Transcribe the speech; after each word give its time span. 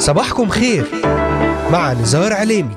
صباحكم 0.00 0.48
خير 0.48 0.84
مع 1.72 1.92
نزار 1.92 2.32
عليمي 2.32 2.76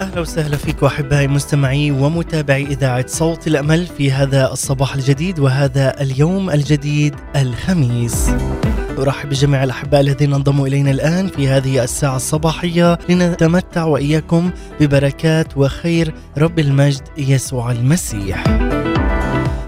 أهلا 0.00 0.20
وسهلا 0.20 0.56
فيكم 0.56 0.86
أحبائي 0.86 1.28
مستمعي 1.28 1.90
ومتابعي 1.90 2.62
إذاعة 2.62 3.06
صوت 3.06 3.46
الأمل 3.46 3.86
في 3.86 4.12
هذا 4.12 4.52
الصباح 4.52 4.94
الجديد 4.94 5.38
وهذا 5.38 6.00
اليوم 6.02 6.50
الجديد 6.50 7.14
الخميس. 7.36 8.30
أرحب 8.98 9.28
بجميع 9.28 9.64
الأحباء 9.64 10.00
الذين 10.00 10.34
انضموا 10.34 10.66
إلينا 10.66 10.90
الآن 10.90 11.28
في 11.28 11.48
هذه 11.48 11.84
الساعة 11.84 12.16
الصباحية 12.16 12.98
لنتمتع 13.08 13.84
وإياكم 13.84 14.50
ببركات 14.80 15.56
وخير 15.56 16.14
رب 16.38 16.58
المجد 16.58 17.02
يسوع 17.18 17.72
المسيح. 17.72 18.69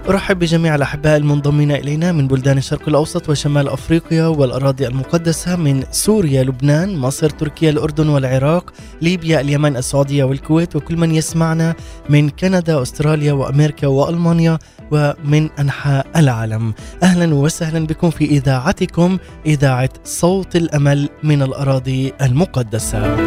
أرحب 0.09 0.39
بجميع 0.39 0.75
الأحباء 0.75 1.17
المنضمين 1.17 1.71
إلينا 1.71 2.11
من 2.11 2.27
بلدان 2.27 2.57
الشرق 2.57 2.89
الأوسط 2.89 3.29
وشمال 3.29 3.69
أفريقيا 3.69 4.25
والأراضي 4.25 4.87
المقدسة 4.87 5.55
من 5.55 5.83
سوريا، 5.91 6.43
لبنان، 6.43 6.97
مصر، 6.97 7.29
تركيا، 7.29 7.69
الأردن 7.69 8.09
والعراق، 8.09 8.73
ليبيا، 9.01 9.41
اليمن، 9.41 9.77
السعودية 9.77 10.23
والكويت 10.23 10.75
وكل 10.75 10.97
من 10.97 11.15
يسمعنا 11.15 11.75
من 12.09 12.29
كندا، 12.29 12.81
أستراليا 12.81 13.33
وأمريكا 13.33 13.87
وألمانيا 13.87 14.59
ومن 14.91 15.49
أنحاء 15.59 16.07
العالم. 16.15 16.73
أهلا 17.03 17.35
وسهلا 17.35 17.87
بكم 17.87 18.09
في 18.09 18.25
إذاعتكم 18.25 19.17
إذاعة 19.45 19.89
صوت 20.03 20.55
الأمل 20.55 21.09
من 21.23 21.41
الأراضي 21.41 22.13
المقدسة. 22.21 23.17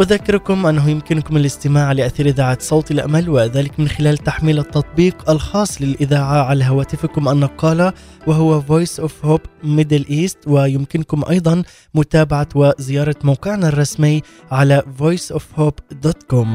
أذكركم 0.00 0.66
أنه 0.66 0.90
يمكنكم 0.90 1.36
الاستماع 1.36 1.92
لأثير 1.92 2.26
إذاعة 2.26 2.58
صوت 2.60 2.90
الأمل 2.90 3.30
وذلك 3.30 3.80
من 3.80 3.88
خلال 3.88 4.18
تحميل 4.18 4.58
التطبيق 4.58 5.30
الخاص 5.30 5.82
للإذاعة 5.82 6.44
على 6.44 6.64
هواتفكم 6.64 7.28
النقالة 7.28 7.92
وهو 8.26 8.62
Voice 8.62 9.02
of 9.02 9.12
Hope 9.26 9.66
Middle 9.66 10.10
East. 10.10 10.36
ويمكنكم 10.46 11.22
أيضا 11.30 11.62
متابعة 11.94 12.48
وزيارة 12.54 13.16
موقعنا 13.24 13.68
الرسمي 13.68 14.22
على 14.50 14.82
voiceofhope.com 15.00 16.48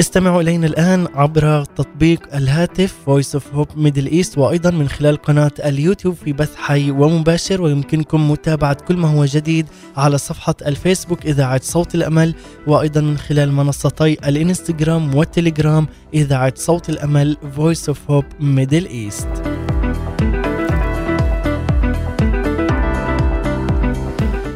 استمعوا 0.00 0.42
إلينا 0.42 0.66
الآن 0.66 1.08
عبر 1.14 1.64
تطبيق 1.64 2.34
الهاتف 2.34 2.94
Voice 3.06 3.38
of 3.38 3.42
Hope 3.56 3.76
Middle 3.76 4.12
East 4.12 4.38
وأيضا 4.38 4.70
من 4.70 4.88
خلال 4.88 5.16
قناة 5.16 5.50
اليوتيوب 5.64 6.14
في 6.14 6.32
بث 6.32 6.56
حي 6.56 6.90
ومباشر 6.90 7.62
ويمكنكم 7.62 8.30
متابعة 8.30 8.74
كل 8.74 8.96
ما 8.96 9.08
هو 9.08 9.24
جديد 9.24 9.66
على 9.96 10.18
صفحة 10.18 10.54
الفيسبوك 10.66 11.26
إذاعة 11.26 11.60
صوت 11.62 11.94
الأمل 11.94 12.34
وأيضا 12.66 13.00
من 13.00 13.18
خلال 13.18 13.52
منصتي 13.52 14.12
الإنستغرام 14.12 15.14
والتليجرام 15.14 15.86
إذاعة 16.14 16.54
صوت 16.56 16.88
الأمل 16.88 17.36
Voice 17.56 17.92
of 17.92 17.96
Hope 18.10 18.42
Middle 18.42 18.86
East. 18.90 19.53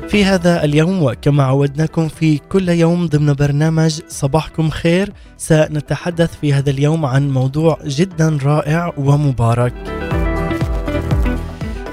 في 0.09 0.25
هذا 0.25 0.65
اليوم 0.65 1.03
وكما 1.03 1.45
عودناكم 1.45 2.09
في 2.09 2.39
كل 2.39 2.69
يوم 2.69 3.07
ضمن 3.07 3.33
برنامج 3.33 4.01
صباحكم 4.09 4.71
خير 4.71 5.13
سنتحدث 5.37 6.37
في 6.41 6.55
هذا 6.55 6.71
اليوم 6.71 7.07
عن 7.07 7.31
موضوع 7.31 7.79
جدا 7.85 8.39
رائع 8.43 8.93
ومبارك. 8.99 9.75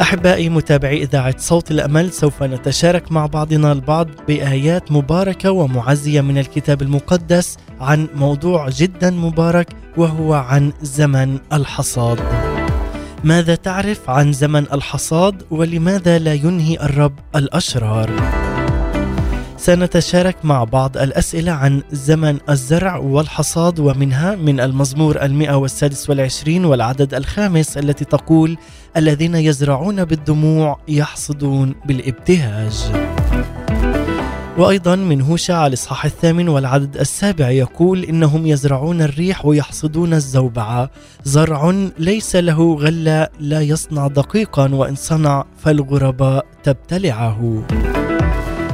أحبائي 0.01 0.49
متابعي 0.49 1.03
إذاعة 1.03 1.35
صوت 1.37 1.71
الأمل 1.71 2.11
سوف 2.11 2.43
نتشارك 2.43 3.11
مع 3.11 3.25
بعضنا 3.25 3.71
البعض 3.71 4.07
بآيات 4.27 4.91
مباركة 4.91 5.51
ومعزية 5.51 6.21
من 6.21 6.37
الكتاب 6.37 6.81
المقدس 6.81 7.57
عن 7.81 8.07
موضوع 8.15 8.69
جدا 8.69 9.11
مبارك 9.11 9.67
وهو 9.97 10.33
عن 10.33 10.73
زمن 10.81 11.37
الحصاد. 11.53 12.19
ماذا 13.25 13.55
تعرف 13.55 14.09
عن 14.09 14.33
زمن 14.33 14.65
الحصاد 14.73 15.43
ولماذا 15.51 16.19
لا 16.19 16.33
ينهي 16.33 16.75
الرب 16.75 17.13
الأشرار؟ 17.35 18.09
سنتشارك 19.57 20.35
مع 20.43 20.63
بعض 20.63 20.97
الأسئلة 20.97 21.51
عن 21.51 21.81
زمن 21.91 22.37
الزرع 22.49 22.95
والحصاد 22.97 23.79
ومنها 23.79 24.35
من 24.35 24.59
المزمور 24.59 25.21
المئة 25.21 25.53
والسادس 25.55 26.09
والعشرين 26.09 26.65
والعدد 26.65 27.13
الخامس 27.13 27.77
التي 27.77 28.05
تقول 28.05 28.57
الذين 28.97 29.35
يزرعون 29.35 30.05
بالدموع 30.05 30.79
يحصدون 30.87 31.75
بالابتهاج. 31.85 32.73
وأيضا 34.57 34.95
من 34.95 35.21
هوشع 35.21 35.67
الإصحاح 35.67 36.05
الثامن 36.05 36.49
والعدد 36.49 36.97
السابع 36.97 37.49
يقول 37.49 38.03
إنهم 38.03 38.47
يزرعون 38.47 39.01
الريح 39.01 39.45
ويحصدون 39.45 40.13
الزوبعة 40.13 40.89
زرع 41.23 41.89
ليس 41.99 42.35
له 42.35 42.75
غلة 42.75 43.27
لا 43.39 43.61
يصنع 43.61 44.07
دقيقا 44.07 44.75
وإن 44.75 44.95
صنع 44.95 45.45
فالغرباء 45.57 46.45
تبتلعه. 46.63 47.63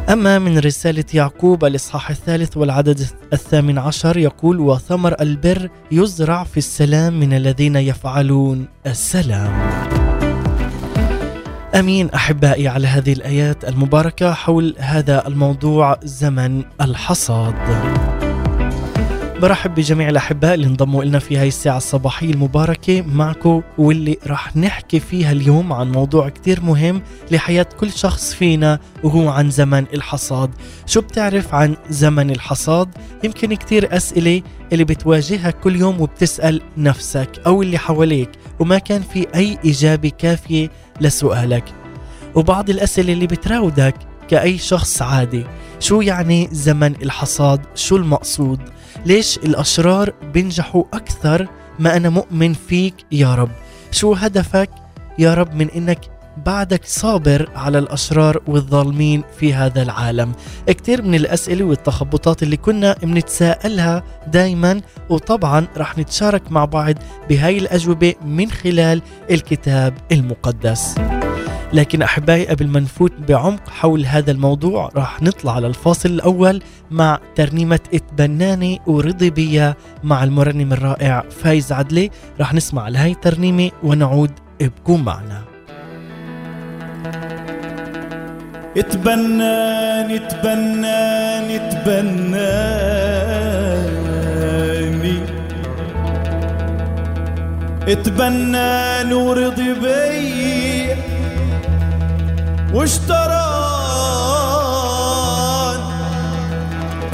أما 0.09 0.39
من 0.39 0.59
رسالة 0.59 1.05
يعقوب 1.13 1.65
الإصحاح 1.65 2.09
الثالث 2.09 2.57
والعدد 2.57 3.01
الثامن 3.33 3.77
عشر 3.77 4.17
يقول 4.17 4.59
وثمر 4.59 5.15
البر 5.21 5.69
يزرع 5.91 6.43
في 6.43 6.57
السلام 6.57 7.19
من 7.19 7.33
الذين 7.33 7.75
يفعلون 7.75 8.67
السلام. 8.85 9.90
أمين 11.75 12.09
أحبائي 12.09 12.67
على 12.67 12.87
هذه 12.87 13.13
الآيات 13.13 13.65
المباركة 13.65 14.33
حول 14.33 14.75
هذا 14.79 15.27
الموضوع 15.27 15.99
زمن 16.03 16.63
الحصاد. 16.81 17.55
برحب 19.41 19.75
بجميع 19.75 20.09
الأحباء 20.09 20.53
اللي 20.53 20.67
انضموا 20.67 21.03
لنا 21.03 21.19
في 21.19 21.37
هاي 21.37 21.47
الساعة 21.47 21.77
الصباحية 21.77 22.29
المباركة. 22.29 23.01
معكم 23.01 23.61
واللي 23.77 24.17
راح 24.27 24.57
نحكي 24.57 24.99
فيها 24.99 25.31
اليوم 25.31 25.73
عن 25.73 25.91
موضوع 25.91 26.29
كتير 26.29 26.61
مهم 26.61 27.01
لحياة 27.31 27.65
كل 27.79 27.91
شخص 27.91 28.33
فينا 28.33 28.79
وهو 29.03 29.29
عن 29.29 29.49
زمن 29.49 29.85
الحصاد. 29.93 30.49
شو 30.85 31.01
بتعرف 31.01 31.53
عن 31.53 31.75
زمن 31.89 32.29
الحصاد؟ 32.31 32.89
يمكن 33.23 33.53
كتير 33.53 33.97
أسئلة 33.97 34.41
اللي 34.73 34.83
بتواجهها 34.83 35.51
كل 35.51 35.75
يوم 35.75 36.01
وبتسأل 36.01 36.61
نفسك 36.77 37.29
أو 37.45 37.61
اللي 37.61 37.77
حواليك 37.77 38.29
وما 38.59 38.77
كان 38.77 39.01
في 39.01 39.27
أي 39.35 39.57
إجابة 39.65 40.11
كافية 40.17 40.69
لسؤالك. 41.01 41.63
وبعض 42.35 42.69
الأسئلة 42.69 43.13
اللي 43.13 43.27
بتراودك 43.27 43.95
كأي 44.27 44.57
شخص 44.57 45.01
عادي. 45.01 45.45
شو 45.79 46.01
يعني 46.01 46.49
زمن 46.51 46.95
الحصاد؟ 47.03 47.61
شو 47.75 47.95
المقصود؟ 47.95 48.59
ليش 49.05 49.37
الأشرار 49.37 50.13
بينجحوا 50.33 50.83
أكثر 50.93 51.47
ما 51.79 51.97
أنا 51.97 52.09
مؤمن 52.09 52.53
فيك 52.53 52.93
يا 53.11 53.35
رب؟ 53.35 53.49
شو 53.91 54.13
هدفك 54.13 54.69
يا 55.19 55.33
رب 55.33 55.55
من 55.55 55.69
إنك 55.69 55.99
بعدك 56.45 56.85
صابر 56.85 57.49
على 57.55 57.77
الأشرار 57.79 58.41
والظالمين 58.47 59.23
في 59.39 59.53
هذا 59.53 59.81
العالم؟ 59.81 60.31
كتير 60.67 61.01
من 61.01 61.15
الأسئلة 61.15 61.65
والتخبطات 61.65 62.43
اللي 62.43 62.57
كنا 62.57 62.95
بنتساءلها 63.03 64.03
دايما 64.27 64.81
وطبعا 65.09 65.67
رح 65.77 65.97
نتشارك 65.97 66.51
مع 66.51 66.65
بعض 66.65 66.95
بهاي 67.29 67.57
الأجوبة 67.57 68.13
من 68.25 68.51
خلال 68.51 69.01
الكتاب 69.31 69.93
المقدس. 70.11 70.95
لكن 71.73 72.01
أحبائي 72.01 72.47
قبل 72.47 72.67
ما 72.67 72.79
نفوت 72.79 73.11
بعمق 73.27 73.69
حول 73.69 74.05
هذا 74.05 74.31
الموضوع 74.31 74.89
راح 74.95 75.21
نطلع 75.21 75.55
على 75.55 75.67
الفاصل 75.67 76.09
الأول 76.09 76.61
مع 76.91 77.19
ترنيمة 77.35 77.79
اتبناني 77.93 78.81
ورضي 78.87 79.29
بيا 79.29 79.75
مع 80.03 80.23
المرنم 80.23 80.73
الرائع 80.73 81.23
فايز 81.29 81.71
عدلي. 81.71 82.09
راح 82.39 82.53
نسمع 82.53 82.87
لهي 82.87 83.11
الترنيمة 83.11 83.71
ونعود 83.83 84.31
ابقوا 84.61 84.97
معنا. 84.97 85.41
اتبناني 88.77 90.15
اتبناني 90.15 91.55
اتبناني 91.55 92.81
اتبناني 97.87 99.13
ورضي 99.13 99.73
بي 99.73 100.50
واشتراني 102.73 103.61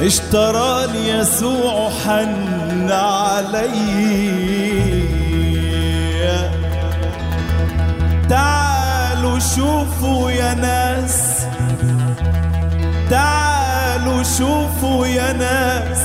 اشتراني 0.00 1.08
يسوع 1.08 1.90
حن 1.90 2.90
علي. 2.90 4.38
تعالوا 8.28 9.38
شوفوا 9.38 10.30
يا 10.30 10.54
ناس. 10.54 11.46
تعالوا 13.10 14.22
شوفوا 14.22 15.06
يا 15.06 15.32
ناس. 15.32 15.98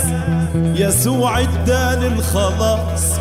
يسوع 0.55 1.39
اداني 1.39 2.07
الخلاص. 2.07 3.12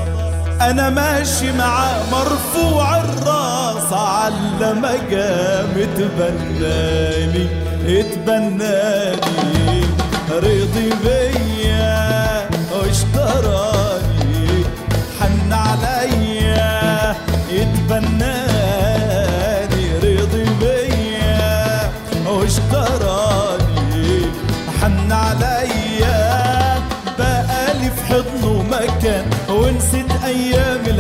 أنا 0.71 0.91
ماشي 0.91 1.53
معاه 1.53 2.03
مرفوع 2.13 2.97
الراس 2.97 3.93
على 3.93 4.75
مقام 4.75 5.73
اتبناني. 5.77 7.47
اتبناني 7.87 9.85
رضي 10.31 10.91
بيا 11.05 12.49
واشتراني 12.73 13.72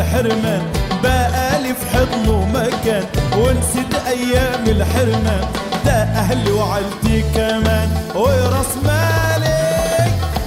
الحرمان 0.03 0.63
بقالي 1.03 1.75
في 1.75 1.87
حضنه 1.97 2.45
مكان 2.55 3.05
ونسيت 3.37 3.95
أيام 4.07 4.65
الحرمان 4.67 5.45
ده 5.85 5.93
أهلي 5.93 6.51
وعيلتي 6.53 7.23
كمان. 7.35 7.89
وراس 8.15 8.73
مالي 8.85 9.63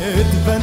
اتبناني 0.02 0.55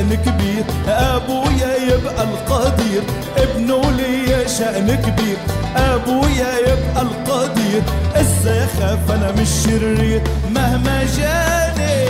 شأن 0.00 0.14
كبير 0.14 0.64
أبويا 0.88 1.76
يبقى 1.92 2.24
القدير. 2.24 3.02
ابنه 3.36 3.90
ليا 3.90 4.46
شأن 4.46 4.94
كبير 4.94 5.36
أبويا 5.76 6.58
يبقى 6.58 7.02
القدير. 7.02 7.82
إزاي 8.16 8.64
اخاف 8.64 9.10
أنا 9.10 9.32
مش 9.32 9.48
شرير 9.64 10.22
مهما 10.54 11.04
جاني 11.16 12.08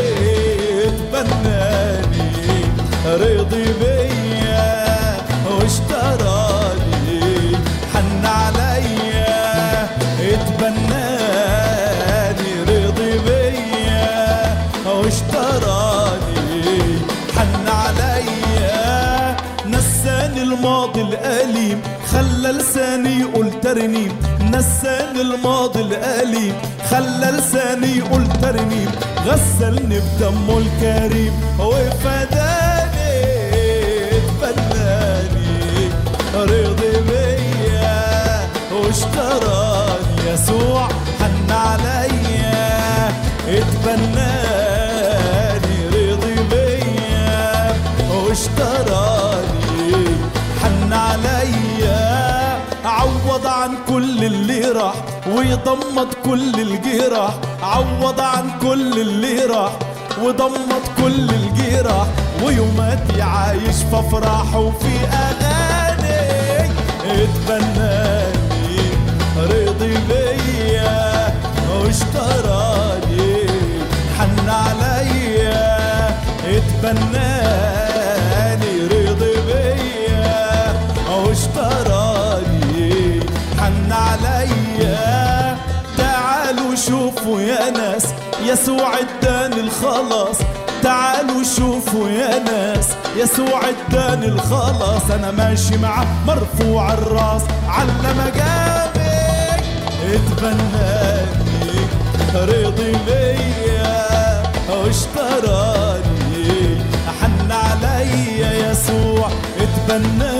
اتبناني. 0.85 2.31
رضي 3.07 3.65
بيا 3.81 4.10
ترنيم 23.81 24.13
نساني 24.53 25.21
الماضي 25.21 25.81
الأليم 25.81 26.55
خلى 26.91 27.31
لساني 27.39 27.97
يقول 27.99 28.27
ترنيم 28.43 28.91
غسلني 29.27 30.01
بدمه 30.01 30.59
الكريم. 30.59 31.33
وفداني 31.59 33.15
اتبناني 34.17 35.89
رضي 36.35 36.93
بيا 37.09 38.49
واشتراني 38.73 40.31
يسوع 40.33 40.89
حن 41.21 41.51
عليا 41.51 43.09
اتبناني 43.49 44.20
ويضمد 55.41 56.15
كل 56.25 56.61
الجراح 56.61 57.35
عوض 57.63 58.21
عن 58.21 58.51
كل 58.63 59.01
اللي 59.01 59.45
راح 59.45 59.73
وضمد 60.23 60.83
كل 60.99 61.31
الجراح 61.31 62.07
ويوماتي 62.45 63.23
عايش 63.23 63.77
في 63.91 63.99
افراح 63.99 64.55
وفي 64.55 64.95
أغاني. 65.13 66.71
اتبناني 67.07 68.81
رضي 69.37 69.95
بيا 70.09 71.35
واشتراني 71.75 73.47
حن 74.19 74.49
عليا. 74.49 76.09
اتبناني. 76.45 77.40
شوفوا 86.91 87.41
يا 87.41 87.71
ناس 87.71 88.05
يسوع 88.45 88.91
اداني 88.99 89.61
الخلاص. 89.61 90.37
تعالوا 90.83 91.43
شوفوا 91.57 92.09
يا 92.09 92.39
ناس 92.39 92.89
يسوع 93.17 93.61
اداني 93.69 94.27
الخلاص. 94.27 95.11
أنا 95.11 95.31
ماشي 95.31 95.77
معاه 95.77 96.07
مرفوع 96.27 96.93
الراس 96.93 97.43
علم 97.69 98.33
جابي 98.35 99.65
اتبناني 100.15 101.81
رضي 102.35 102.93
بيا 103.07 104.43
واشتراني. 104.71 106.51
حن 107.21 107.53
عليا 107.53 108.71
يسوع 108.71 109.29
اتبناني. 109.61 110.40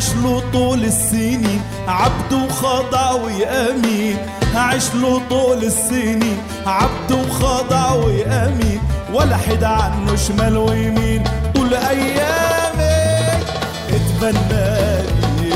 هعيش 0.00 0.14
له 0.14 0.42
طول 0.52 0.84
السنين 0.84 1.60
عبد 1.88 2.32
وخضع 2.32 3.12
ويأمين 3.12 4.16
هعيش 4.54 4.94
له 4.94 5.20
طول 5.30 5.64
السنين 5.64 6.38
عبد 6.66 7.12
وخضع 7.12 7.92
ويأمين 7.92 8.80
ولا 9.12 9.36
حد 9.36 9.64
عنه 9.64 10.16
شمال 10.16 10.56
ويمين. 10.56 11.24
طول 11.54 11.74
أيامي 11.74 13.44
اتبناني 13.92 15.52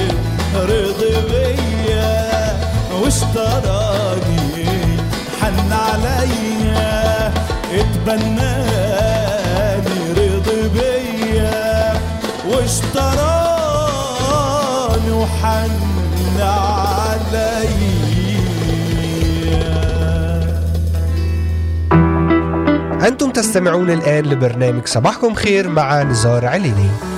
رضي 0.54 1.14
بيا 1.30 2.56
واشتراني. 3.02 4.66
حن 5.40 5.72
عليا 5.72 7.32
اتبناني 7.72 8.92
رضي 10.12 10.68
بيا 10.68 11.94
واشتراني. 12.48 13.43
وحن 15.24 15.70
عليا 16.40 17.64
أنتم 23.08 23.30
تستمعون 23.30 23.90
الآن 23.90 24.24
لبرنامج 24.24 24.86
صباحكم 24.86 25.34
خير 25.34 25.68
مع 25.68 26.02
نزار 26.02 26.46
عليني. 26.46 27.13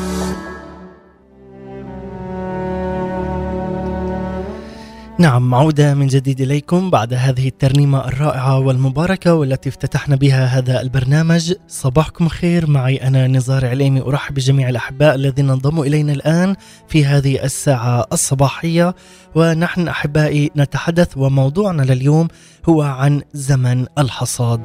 نعم 5.18 5.54
عودة 5.54 5.94
من 5.94 6.06
جديد 6.06 6.40
إليكم 6.40 6.90
بعد 6.90 7.14
هذه 7.14 7.48
الترنيمة 7.48 8.08
الرائعة 8.08 8.58
والمباركة 8.58 9.34
والتي 9.34 9.68
افتتحنا 9.68 10.16
بها 10.16 10.44
هذا 10.46 10.80
البرنامج. 10.80 11.52
صباحكم 11.68 12.28
خير 12.28 12.70
معي 12.70 12.96
أنا 12.96 13.26
نزار 13.26 13.66
عليمي. 13.66 14.00
أرحب 14.00 14.34
بجميع 14.34 14.68
الأحباء 14.68 15.14
الذين 15.14 15.50
انضموا 15.50 15.84
إلينا 15.84 16.12
الآن 16.12 16.56
في 16.88 17.04
هذه 17.04 17.44
الساعة 17.44 18.06
الصباحية. 18.12 18.94
ونحن 19.34 19.88
أحبائي 19.88 20.50
نتحدث 20.56 21.16
وموضوعنا 21.16 21.82
لليوم 21.82 22.28
هو 22.68 22.82
عن 22.82 23.22
زمن 23.34 23.86
الحصاد. 23.98 24.60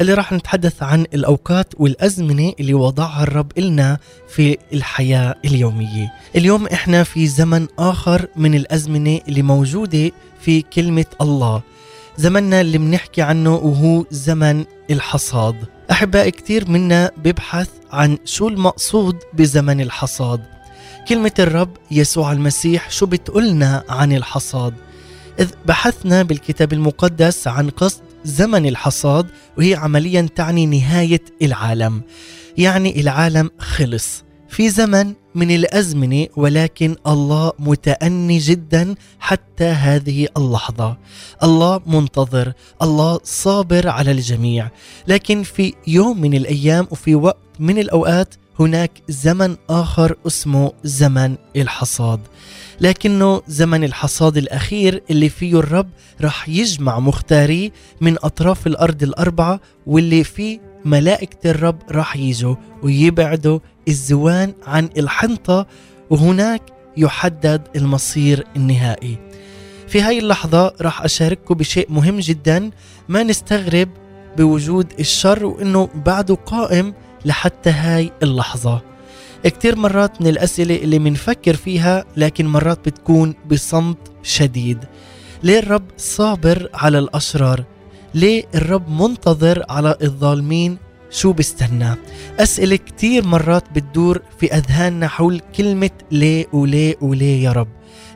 اللي 0.00 0.14
راح 0.14 0.32
نتحدث 0.32 0.82
عن 0.82 1.06
الأوقات 1.14 1.74
والأزمنة 1.78 2.52
اللي 2.60 2.74
وضعها 2.74 3.22
الرب 3.22 3.52
إلنا 3.58 3.98
في 4.28 4.58
الحياة 4.72 5.34
اليومية. 5.44 6.12
اليوم 6.36 6.66
إحنا 6.66 7.02
في 7.02 7.26
زمن 7.26 7.66
آخر 7.78 8.26
من 8.36 8.54
الأزمنة 8.54 9.20
اللي 9.28 9.42
موجودة 9.42 9.87
في 10.40 10.62
كلمة 10.62 11.04
الله. 11.20 11.62
زمننا 12.16 12.60
اللي 12.60 12.78
بنحكي 12.78 13.22
عنه 13.22 13.54
وهو 13.54 14.04
زمن 14.10 14.64
الحصاد. 14.90 15.56
أحبائي 15.90 16.30
كتير 16.30 16.70
منا 16.70 17.10
بيبحث 17.16 17.68
عن 17.92 18.18
شو 18.24 18.48
المقصود 18.48 19.16
بزمن 19.34 19.80
الحصاد. 19.80 20.40
كلمة 21.08 21.32
الرب 21.38 21.70
يسوع 21.90 22.32
المسيح 22.32 22.90
شو 22.90 23.06
بتقولنا 23.06 23.84
عن 23.88 24.12
الحصاد؟ 24.12 24.74
إذ 25.40 25.48
بحثنا 25.66 26.22
بالكتاب 26.22 26.72
المقدس 26.72 27.48
عن 27.48 27.70
قصد 27.70 28.00
زمن 28.24 28.66
الحصاد 28.66 29.26
وهي 29.58 29.74
عمليا 29.74 30.28
تعني 30.36 30.66
نهاية 30.66 31.22
العالم. 31.42 32.02
يعني 32.58 33.00
العالم 33.00 33.50
خلص. 33.58 34.24
في 34.48 34.68
زمن 34.68 35.14
من 35.34 35.50
الأزمنة 35.50 36.26
ولكن 36.36 36.96
الله 37.06 37.52
متأني 37.58 38.38
جدا 38.38 38.94
حتى 39.20 39.64
هذه 39.64 40.28
اللحظة. 40.36 40.96
الله 41.42 41.80
منتظر 41.86 42.52
الله 42.82 43.20
صابر 43.24 43.88
على 43.88 44.10
الجميع. 44.10 44.68
لكن 45.08 45.42
في 45.42 45.74
يوم 45.86 46.20
من 46.20 46.34
الأيام 46.34 46.86
وفي 46.90 47.14
وقت 47.14 47.38
من 47.58 47.78
الأوقات 47.78 48.34
هناك 48.60 48.90
زمن 49.08 49.56
آخر 49.70 50.16
اسمه 50.26 50.72
زمن 50.84 51.36
الحصاد. 51.56 52.20
لكنه 52.80 53.42
زمن 53.48 53.84
الحصاد 53.84 54.36
الأخير 54.36 55.02
اللي 55.10 55.28
فيه 55.28 55.58
الرب 55.58 55.88
رح 56.20 56.48
يجمع 56.48 56.98
مختاريه 56.98 57.70
من 58.00 58.16
أطراف 58.22 58.66
الأرض 58.66 59.02
الأربعة 59.02 59.60
واللي 59.86 60.24
فيه 60.24 60.67
ملائكة 60.88 61.50
الرب 61.50 61.78
رح 61.90 62.16
يجوا 62.16 62.54
ويبعدوا 62.82 63.58
الزوان 63.88 64.54
عن 64.66 64.88
الحنطة 64.96 65.66
وهناك 66.10 66.62
يحدد 66.96 67.62
المصير 67.76 68.44
النهائي. 68.56 69.18
في 69.88 70.02
هاي 70.02 70.18
اللحظة 70.18 70.74
راح 70.80 71.02
أشارككم 71.02 71.54
بشيء 71.54 71.86
مهم 71.92 72.18
جدا 72.18 72.70
ما 73.08 73.22
نستغرب 73.22 73.88
بوجود 74.36 74.92
الشر 75.00 75.46
وإنه 75.46 75.88
بعده 76.06 76.34
قائم 76.34 76.94
لحتى 77.24 77.70
هاي 77.70 78.12
اللحظة. 78.22 78.82
كتير 79.44 79.76
مرات 79.76 80.22
من 80.22 80.26
الأسئلة 80.26 80.76
اللي 80.76 80.98
منفكر 80.98 81.56
فيها 81.56 82.04
لكن 82.16 82.46
مرات 82.46 82.88
بتكون 82.88 83.34
بصمت 83.50 83.98
شديد. 84.22 84.78
ليه 85.42 85.58
الرب 85.58 85.84
صابر 85.96 86.68
على 86.74 86.98
الأشرار؟ 86.98 87.64
ليه 88.18 88.44
الرب 88.54 88.88
منتظر 88.90 89.64
على 89.68 89.96
الظالمين؟ 90.02 90.78
شو 91.10 91.32
بستنى 91.32 91.94
أسئلة 92.40 92.76
كتير 92.76 93.26
مرات 93.26 93.64
بتدور 93.74 94.22
في 94.40 94.54
أذهاننا 94.54 95.08
حول 95.08 95.40
كلمة 95.56 95.90
ليه 96.10 96.46
وليه 96.52 96.94
وليه 97.00 97.44
يا 97.44 97.52
رب. 97.52 97.68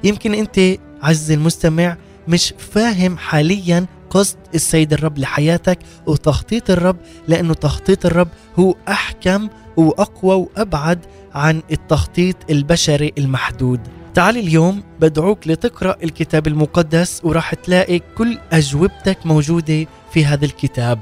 يمكن 0.04 0.35
أنت 0.35 0.61
عز 1.02 1.30
المستمع 1.30 1.97
مش 2.28 2.54
فاهم 2.59 3.16
حاليا 3.18 3.87
قصد 4.11 4.37
السيد 4.54 4.92
الرب 4.92 5.18
لحياتك 5.18 5.78
وتخطيط 6.06 6.71
الرب 6.71 6.97
لأنه 7.28 7.54
تخطيط 7.54 8.06
الرب 8.06 8.28
هو 8.59 8.75
أحكم 8.88 9.49
وأقوى 9.76 10.35
وأبعد 10.35 10.99
عن 11.35 11.62
التخطيط 11.73 12.37
البشري 12.50 13.12
المحدود. 13.18 13.80
تعال 14.14 14.37
اليوم 14.37 14.83
بدعوك 15.00 15.49
لتقرأ 15.49 15.97
الكتاب 16.02 16.47
المقدس 16.47 17.21
وراح 17.25 17.54
تلاقي 17.54 18.00
كل 18.19 18.38
أجوبتك 18.52 19.26
موجودة 19.26 19.87
في 20.12 20.25
هذا 20.25 20.45
الكتاب. 20.45 20.99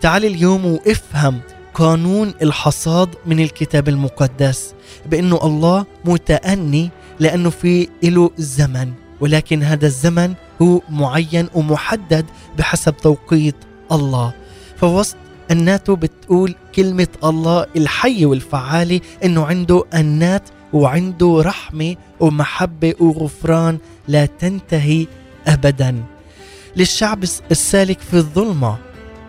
تعال 0.00 0.24
اليوم 0.24 0.64
وافهم 0.66 1.40
قانون 1.74 2.34
الحصاد 2.42 3.08
من 3.26 3.40
الكتاب 3.40 3.88
المقدس 3.88 4.74
بأنه 5.06 5.38
الله 5.42 5.86
متأني 6.04 6.90
لأنه 7.20 7.50
في 7.50 7.88
له 8.02 8.30
زمن 8.38 8.92
ولكن 9.20 9.62
هذا 9.62 9.86
الزمن 9.86 10.34
هو 10.62 10.80
معين 10.90 11.48
ومحدد 11.54 12.26
بحسب 12.58 12.96
توقيت 12.96 13.56
الله. 13.92 14.32
فوسط 14.76 15.16
الناتو 15.50 15.96
بتقول 15.96 16.54
كلمة 16.74 17.08
الله 17.24 17.66
الحية 17.76 18.26
والفعالة 18.26 19.00
إنه 19.24 19.44
عنده 19.46 19.84
النات 19.94 20.48
وعنده 20.72 21.42
رحمة 21.44 21.96
ومحبة 22.20 22.94
وغفران 23.00 23.78
لا 24.08 24.26
تنتهي 24.26 25.06
أبدا. 25.46 26.02
للشعب 26.76 27.24
السالك 27.50 28.00
في 28.00 28.14
الظلمة 28.14 28.78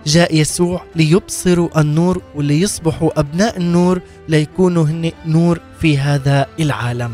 جاء 0.05 0.36
يسوع 0.36 0.84
ليبصروا 0.96 1.81
النور 1.81 2.22
وليصبحوا 2.36 3.19
أبناء 3.19 3.58
النور 3.58 4.01
ليكونوا 4.29 4.84
هن 4.84 5.12
نور 5.25 5.60
في 5.81 5.98
هذا 5.98 6.48
العالم. 6.60 7.12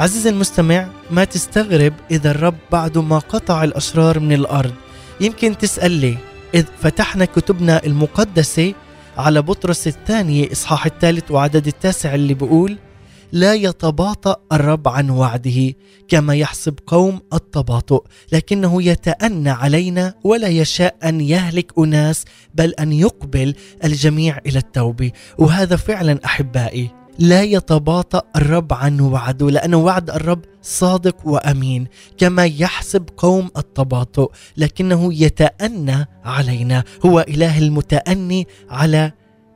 عزيزي 0.00 0.30
المستمع 0.30 0.86
ما 1.10 1.24
تستغرب 1.24 1.92
إذا 2.10 2.30
الرب 2.30 2.54
بعد 2.72 2.98
ما 2.98 3.18
قطع 3.18 3.64
الأشرار 3.64 4.20
من 4.20 4.32
الأرض. 4.32 4.72
يمكن 5.20 5.58
تسأل 5.58 5.90
لي 5.90 6.16
إذ 6.54 6.64
فتحنا 6.80 7.24
كتبنا 7.24 7.84
المقدسة 7.86 8.74
على 9.18 9.42
بطرس 9.42 9.86
الثانية 9.86 10.52
إصحاح 10.52 10.86
الثالث 10.86 11.30
وعدد 11.30 11.66
التاسع 11.66 12.14
اللي 12.14 12.34
بيقول 12.34 12.78
لا 13.34 13.54
يتباطأ 13.54 14.36
الرب 14.52 14.88
عن 14.88 15.10
وعده 15.10 15.74
كما 16.08 16.34
يحسب 16.34 16.78
قوم 16.86 17.20
التباطؤ 17.32 18.04
لكنه 18.32 18.82
يتأنى 18.82 19.50
علينا 19.50 20.14
ولا 20.24 20.48
يشاء 20.48 20.96
أن 21.04 21.20
يهلك 21.20 21.72
أناس 21.78 22.24
بل 22.54 22.70
أن 22.70 22.92
يقبل 22.92 23.54
الجميع 23.84 24.38
إلى 24.46 24.58
التوبة. 24.58 25.12
وهذا 25.38 25.76
فعلا 25.76 26.20
أحبائي 26.24 26.90
لا 27.18 27.42
يتباطأ 27.42 28.22
الرب 28.36 28.72
عن 28.72 29.00
وعده 29.00 29.50
لأن 29.50 29.74
وعد 29.74 30.10
الرب 30.10 30.40
صادق 30.62 31.16
وأمين 31.24 31.86
كما 32.18 32.44
يحسب 32.44 33.08
قوم 33.16 33.50
التباطؤ 33.56 34.32
لكنه 34.56 35.14
يتأنى 35.14 36.06
علينا. 36.24 36.84
هو 37.06 37.20
إله 37.28 37.58
المتأني 37.58 38.46
على 38.70 39.12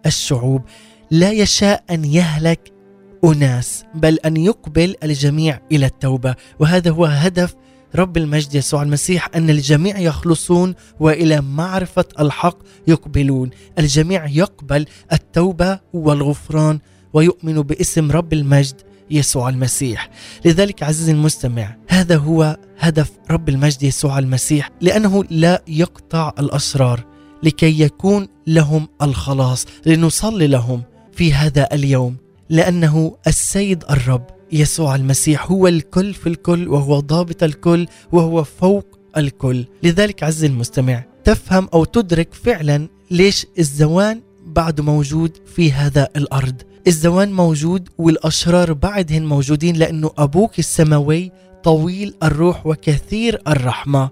الشعوب. 0.07 0.63
لا 1.11 1.33
يشاء 1.33 1.85
أن 1.91 2.05
يهلك 2.05 2.78
أناس 3.25 3.85
بل 3.95 4.19
أن 4.25 4.37
يقبل 4.37 4.95
الجميع 5.03 5.61
إلى 5.73 5.87
التوبة. 5.87 6.35
وهذا 6.59 6.91
هو 6.91 7.05
هدف 7.05 7.55
رب 7.95 8.17
المجد 8.17 8.55
يسوع 8.55 8.83
المسيح 8.83 9.29
أن 9.35 9.51
الجميع 9.51 9.99
يخلصون 9.99 10.75
وإلى 11.01 11.41
معرفة 11.41 12.05
الحق 12.21 12.59
يقبلون. 12.87 13.51
الجميع 13.79 14.27
يقبل 14.27 14.87
التوبة 15.13 15.81
والغفران 15.93 16.79
ويؤمن 17.13 17.63
باسم 17.63 18.11
رب 18.11 18.33
المجد 18.33 18.77
يسوع 19.11 19.49
المسيح. 19.49 20.11
لذلك 20.45 20.83
عزيزي 20.83 21.13
المستمع 21.13 21.77
هذا 21.89 22.17
هو 22.17 22.57
هدف 22.79 23.11
رب 23.31 23.49
المجد 23.49 23.83
يسوع 23.83 24.19
المسيح 24.19 24.71
لأنه 24.81 25.25
لا 25.31 25.63
يقطع 25.69 26.33
الأسرار 26.39 27.05
لكي 27.43 27.81
يكون 27.81 28.29
لهم 28.47 28.89
الخلاص 29.03 29.67
لنصلي 29.87 30.47
لهم 30.47 30.83
في 31.13 31.35
هذا 31.35 31.69
اليوم. 31.73 32.17
لأنه 32.51 33.17
السيد 33.27 33.85
الرب 33.91 34.27
يسوع 34.53 34.95
المسيح 34.95 35.51
هو 35.51 35.69
الكل 35.69 36.15
في 36.15 36.29
الكل 36.29 36.69
وهو 36.69 37.01
ضابط 37.01 37.43
الكل 37.43 37.87
وهو 38.13 38.45
فوق 38.45 38.99
الكل. 39.17 39.65
لذلك 39.83 40.23
عز 40.23 40.45
المستمع 40.45 41.05
تفهم 41.25 41.69
أو 41.75 41.85
تدرك 41.85 42.35
فعلا 42.35 42.89
ليش 43.11 43.47
الزوان 43.59 44.21
بعد 44.47 44.81
موجود 44.81 45.37
في 45.57 45.73
هذا 45.73 46.09
الأرض. 46.17 46.63
الزوان 46.87 47.33
موجود 47.33 47.89
والأشرار 47.99 48.73
بعدهن 48.73 49.27
موجودين 49.27 49.77
لأنه 49.77 50.11
أبوك 50.19 50.59
السماوي 50.59 51.33
طويل 51.65 52.15
الروح 52.23 52.67
وكثير 52.67 53.43
الرحمة. 53.49 54.11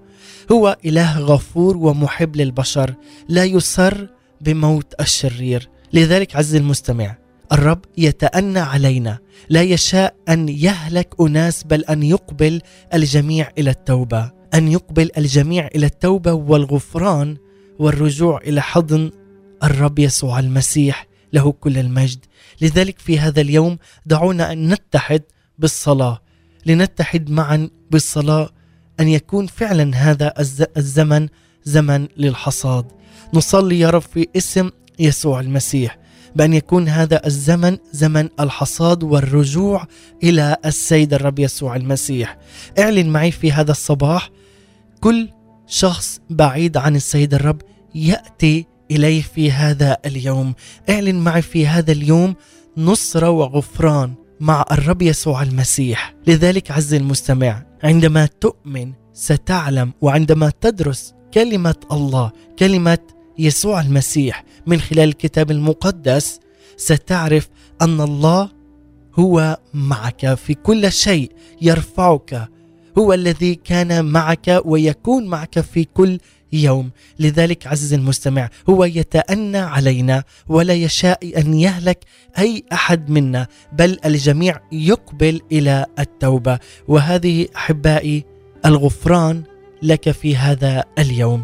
هو 0.53 0.77
إله 0.85 1.19
غفور 1.19 1.77
ومحب 1.77 2.37
للبشر 2.37 2.95
لا 3.29 3.45
يسر 3.45 4.09
بموت 4.41 4.95
الشرير. 5.01 5.69
لذلك 5.93 6.37
عز 6.37 6.55
المستمع 6.55 7.17
الرب 7.53 7.85
يتأنى 7.99 8.59
علينا. 8.59 9.19
لا 9.49 9.63
يشاء 9.63 10.17
أن 10.29 10.49
يهلك 10.49 11.15
أناس 11.21 11.65
بل 11.65 11.85
أن 11.85 12.03
يقبل 12.03 12.61
الجميع 12.95 13.51
إلى 13.59 13.71
التوبة. 13.71 14.31
أن 14.55 14.69
يقبل 14.69 15.11
الجميع 15.19 15.67
إلى 15.75 15.87
التوبة 15.87 16.33
والغفران 16.33 17.37
والرجوع 17.79 18.41
إلى 18.41 18.63
حضن 18.63 19.11
الرب 19.63 19.99
يسوع 19.99 20.39
المسيح 20.39 21.07
له 21.33 21.53
كل 21.53 21.79
المجد. 21.79 22.25
لذلك 22.61 22.99
في 22.99 23.19
هذا 23.19 23.41
اليوم 23.41 23.79
دعونا 24.07 24.53
أن 24.53 24.73
نتحد 24.73 25.23
بالصلاة. 25.59 26.23
لنتحد 26.67 27.31
معا 27.31 27.71
بالصلاة 27.91 28.51
أن 29.01 29.09
يكون 29.09 29.47
فعلا 29.47 29.97
هذا 29.97 30.35
الزمن 30.77 31.29
زمن 31.65 32.09
للحصاد. 32.17 32.87
نصلي 33.35 33.81
يا 33.81 33.91
رب 33.91 34.03
في 34.03 34.29
اسم 34.37 34.71
يسوع 34.99 35.41
المسيح. 35.41 35.99
بأن 36.37 36.53
يكون 36.53 36.89
هذا 36.89 37.27
الزمن 37.27 37.79
زمن 37.93 38.29
الحصاد 38.41 39.03
والرجوع 39.03 39.87
إلى 40.23 40.57
السيد 40.65 41.15
الرب 41.15 41.39
يسوع 41.39 41.77
المسيح. 41.77 42.39
اعلن 42.79 43.09
معي 43.09 43.31
في 43.31 43.53
هذا 43.53 43.71
الصباح 43.71 44.31
كل 45.01 45.29
شخص 45.67 46.21
بعيد 46.31 46.77
عن 46.77 46.97
السيد 46.97 47.35
الرب 47.35 47.63
يأتي 47.95 48.67
إليه 48.91 49.23
في 49.23 49.53
هذا 49.53 49.97
اليوم. 50.07 50.55
اعلن 50.91 51.15
معي 51.15 51.43
في 51.43 51.67
هذا 51.67 51.93
اليوم 51.93 52.35
نصرة 52.77 53.31
وغفران 53.31 54.15
مع 54.41 54.65
الرب 54.73 55.03
يسوع 55.03 55.43
المسيح. 55.43 56.15
لذلك 56.27 56.71
عز 56.71 56.95
المستمع 56.95 57.63
عندما 57.85 58.29
تؤمن 58.41 58.93
ستعلم 59.13 59.93
وعندما 60.01 60.53
تدرس 60.61 61.15
كلمة 61.35 61.77
الله 61.93 62.33
كلمة 62.59 62.99
يسوع 63.39 63.81
المسيح 63.81 64.45
من 64.67 64.81
خلال 64.81 65.09
الكتاب 65.09 65.51
المقدس 65.51 66.41
ستعرف 66.77 67.49
أن 67.83 68.01
الله 68.01 68.51
هو 69.15 69.59
معك 69.75 70.35
في 70.35 70.55
كل 70.55 70.93
شيء 70.93 71.33
يرفعك. 71.63 72.49
هو 72.99 73.13
الذي 73.13 73.55
كان 73.55 74.05
معك 74.05 74.63
ويكون 74.65 75.27
معك 75.27 75.61
في 75.61 75.85
كل 75.85 76.19
يوم. 76.53 76.91
لذلك 77.19 77.67
عزيزي 77.67 77.97
المستمع 77.97 78.49
هو 78.69 78.85
يتأنى 78.85 79.59
علينا 79.59 80.25
ولا 80.49 80.75
يشاء 80.75 81.41
أن 81.41 81.55
يهلك 81.55 82.05
أي 82.39 82.65
أحد 82.73 83.11
منا 83.11 83.47
بل 83.73 83.99
الجميع 84.05 84.61
يقبل 84.73 85.41
إلى 85.53 85.87
التوبة. 85.99 86.59
وهذه 86.89 87.47
أحبائي 87.57 88.25
الغفران 88.67 89.43
لك 89.83 90.11
في 90.11 90.37
هذا 90.37 90.85
اليوم. 90.99 91.43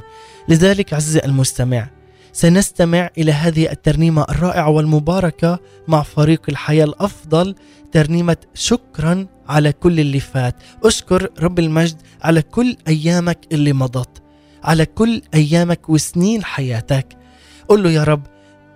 لذلك 0.48 0.94
عزيزي 0.94 1.20
المستمع 1.24 1.88
سنستمع 2.32 3.10
إلى 3.18 3.32
هذه 3.32 3.72
الترنيمة 3.72 4.22
الرائعة 4.22 4.68
والمباركة 4.68 5.58
مع 5.88 6.02
فريق 6.02 6.42
الحياة 6.48 6.84
الأفضل 6.84 7.54
ترنيمة 7.92 8.36
شكرا 8.54 9.26
على 9.48 9.72
كل 9.72 10.00
اللي 10.00 10.20
فات 10.20 10.54
أشكر 10.84 11.28
رب 11.40 11.58
المجد 11.58 11.96
على 12.22 12.42
كل 12.42 12.76
أيامك 12.88 13.38
اللي 13.52 13.72
مضت 13.72 14.22
على 14.64 14.86
كل 14.86 15.22
أيامك 15.34 15.88
وسنين 15.88 16.44
حياتك. 16.44 17.16
قل 17.68 17.82
له 17.82 17.90
يا 17.90 18.04
رب 18.04 18.22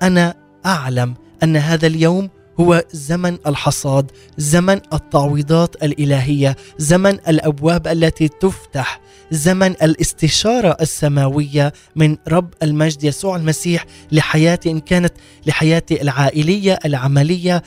أنا 0.03 0.35
أعلم 0.67 1.15
أن 1.43 1.57
هذا 1.57 1.87
اليوم 1.87 2.31
هو 2.61 2.85
زمن 2.93 3.39
الحصاد 3.47 4.11
زمن 4.39 4.81
التعويضات 4.93 5.85
الإلهية 5.85 6.57
زمن 6.79 7.13
الأبواب 7.29 7.87
التي 7.87 8.29
تفتح 8.29 9.01
زمن 9.31 9.71
الاستشارة 9.71 10.77
السماوية 10.81 11.73
من 11.97 12.17
رب 12.29 12.55
المجد 12.63 13.05
يسوع 13.05 13.37
المسيح 13.37 13.87
لحياتي 14.13 14.71
إن 14.71 14.81
كانت 14.81 15.13
لحياتي 15.47 16.03
العائلية 16.03 16.79
العملية 16.85 17.63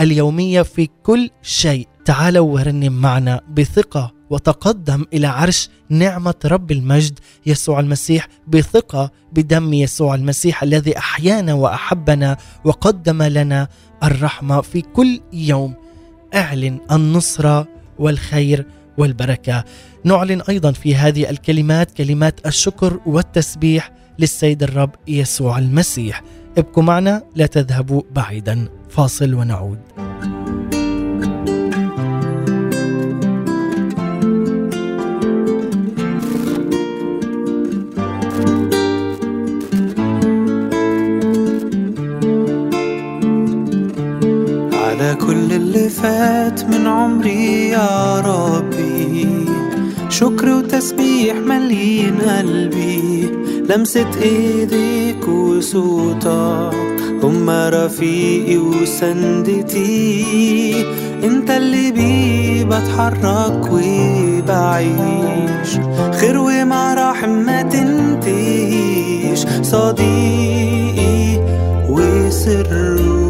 اليومية 0.00 0.62
في 0.62 0.88
كل 1.02 1.30
شيء. 1.42 1.88
تعالوا 2.04 2.54
ورنم 2.54 2.92
معنا 2.92 3.40
بثقة 3.50 4.12
وتقدم 4.30 5.04
إلى 5.12 5.26
عرش 5.26 5.68
نعمة 5.90 6.34
رب 6.44 6.72
المجد 6.72 7.18
يسوع 7.46 7.80
المسيح 7.80 8.28
بثقة 8.48 9.10
بدم 9.32 9.72
يسوع 9.72 10.14
المسيح 10.14 10.62
الذي 10.62 10.98
أحيانا 10.98 11.54
وأحبنا 11.54 12.36
وقدم 12.64 13.22
لنا 13.22 13.68
الرحمة 14.04 14.60
في 14.60 14.80
كل 14.80 15.20
يوم. 15.32 15.74
اعلن 16.34 16.78
النصره 16.92 17.68
والخير 17.98 18.66
والبركة. 18.98 19.64
نعلن 20.04 20.40
أيضا 20.48 20.72
في 20.72 20.96
هذه 20.96 21.30
الكلمات 21.30 21.90
كلمات 21.90 22.46
الشكر 22.46 23.00
والتسبيح 23.06 23.90
للسيد 24.18 24.62
الرب 24.62 24.90
يسوع 25.08 25.58
المسيح. 25.58 26.22
ابقوا 26.58 26.82
معنا 26.82 27.22
لا 27.34 27.46
تذهبوا 27.46 28.02
بعيدا. 28.10 28.68
فاصل 28.90 29.34
ونعود. 29.34 29.78
فات 46.04 46.64
من 46.64 46.86
عمري 46.86 47.68
يا 47.68 48.20
ربي. 48.20 49.28
شكر 50.08 50.48
وتسبيح 50.48 51.36
مليين 51.36 52.14
قلبي. 52.20 53.30
لمسة 53.68 54.06
ايديك 54.22 55.28
وصوتك 55.28 56.74
هما 57.22 57.68
رفيقي 57.68 58.56
وسندتي. 58.56 60.24
أنت 61.24 61.50
اللي 61.50 61.92
بيه 61.92 62.64
بتحرك 62.64 63.72
وبعيش 63.72 64.88
خير 66.20 66.38
ومراحم 66.38 67.30
ما 67.30 67.62
تنتهيش. 67.62 69.46
صديقي 69.62 71.38
وسر 71.88 73.23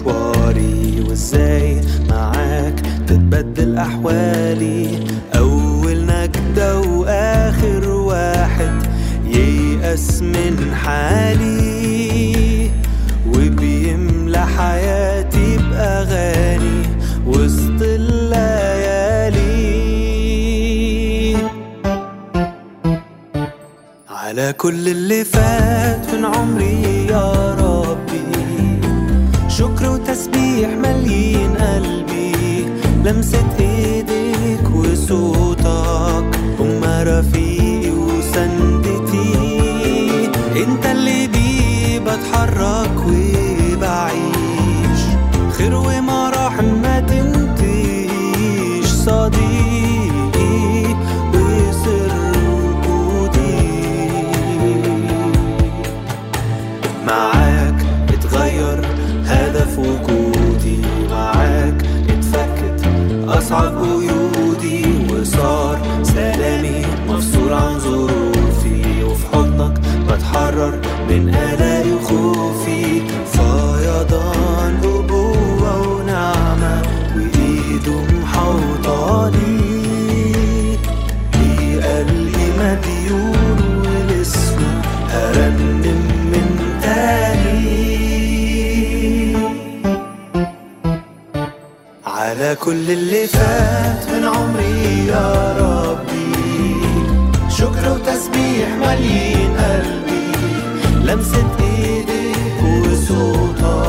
مشواري 0.00 1.04
وازاي 1.08 1.80
معاك 2.08 2.80
تتبدل 3.06 3.78
أحوالي؟ 3.78 5.04
أول 5.36 6.06
نجدة 6.06 6.80
وآخر 6.80 7.88
واحد 7.88 8.82
ييأس 9.24 10.22
من 10.22 10.74
حالي 10.74 12.70
وبيملى 13.28 14.46
حياتي 14.46 15.56
بأغاني 15.56 16.82
وسط 17.26 17.82
الليالي. 17.82 19.40
على 24.10 24.52
كل 24.52 24.88
اللي 24.88 25.24
فات 25.24 26.14
من 26.14 26.24
عمري 26.24 27.06
يا 27.06 27.54
ربي 27.54 27.59
شكر 29.50 29.90
وتسبيح 29.90 30.68
مليين 30.68 31.56
قلبي. 31.56 32.66
لمسة 33.04 33.46
ايديك 33.60 34.70
وصوتك 34.74 36.26
هما 36.60 37.02
رفيقي 37.02 37.90
وسندتي 37.90 38.79
أصعب 63.50 63.84
قيودي 63.84 64.84
وصار 65.12 65.78
سلامي 66.02 66.82
مفصول 67.08 67.52
عن 67.52 67.78
ظروفي 67.78 69.02
وفي 69.04 69.26
حضنك 69.32 69.80
بتحرر 70.08 70.80
من 71.08 71.34
قلقي 71.34 71.92
وخوفي 71.92 73.02
على 92.40 92.54
كل 92.54 92.90
اللي 92.90 93.26
فات 93.26 94.08
من 94.08 94.24
عمري 94.24 95.06
يا 95.06 95.56
ربي. 95.60 96.32
شكر 97.48 97.92
وتسبيح 97.92 98.68
مليين 98.80 99.56
قلبي. 99.56 100.32
لمسة 101.04 101.46
ايديك 101.60 102.62
وصوتك. 102.64 103.79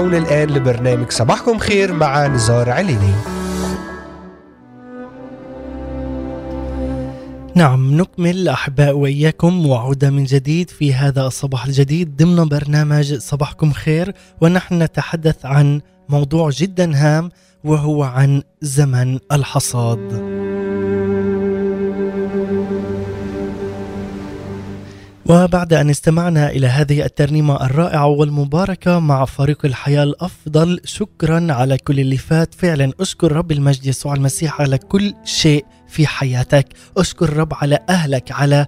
تستمعون 0.00 0.14
الآن 0.14 0.48
لبرنامج 0.48 1.10
صباحكم 1.10 1.58
خير 1.58 1.92
مع 1.92 2.26
نزار 2.26 2.70
عليني. 2.70 3.14
نعم 7.54 8.00
نكمل 8.00 8.48
أحباء 8.48 8.96
وإياكم 8.96 9.66
وعودة 9.66 10.10
من 10.10 10.24
جديد 10.24 10.70
في 10.70 10.94
هذا 10.94 11.26
الصباح 11.26 11.66
الجديد 11.66 12.16
ضمن 12.16 12.48
برنامج 12.48 13.14
صباحكم 13.14 13.72
خير 13.72 14.14
ونحن 14.40 14.82
نتحدث 14.82 15.46
عن 15.46 15.80
موضوع 16.08 16.50
جدا 16.50 16.96
هام 16.96 17.30
وهو 17.64 18.02
عن 18.02 18.42
زمن 18.62 19.18
الحصاد. 19.32 20.39
وبعد 25.30 25.72
أن 25.72 25.90
استمعنا 25.90 26.50
إلى 26.50 26.66
هذه 26.66 27.04
الترنيمة 27.04 27.64
الرائعة 27.66 28.06
والمباركة 28.06 28.98
مع 28.98 29.24
فريق 29.24 29.58
الحياة 29.64 30.02
الأفضل 30.02 30.80
شكرا 30.84 31.46
على 31.52 31.78
كل 31.78 32.00
اللي 32.00 32.16
فات. 32.16 32.54
فعلا 32.54 32.92
أشكر 33.00 33.32
رب 33.32 33.52
المجد 33.52 33.86
يسوع 33.86 34.14
المسيح 34.14 34.60
على 34.60 34.78
كل 34.78 35.14
شيء 35.24 35.64
في 35.88 36.06
حياتك. 36.06 36.66
أشكر 36.96 37.36
رب 37.36 37.54
على 37.54 37.78
أهلك 37.88 38.32
على 38.32 38.66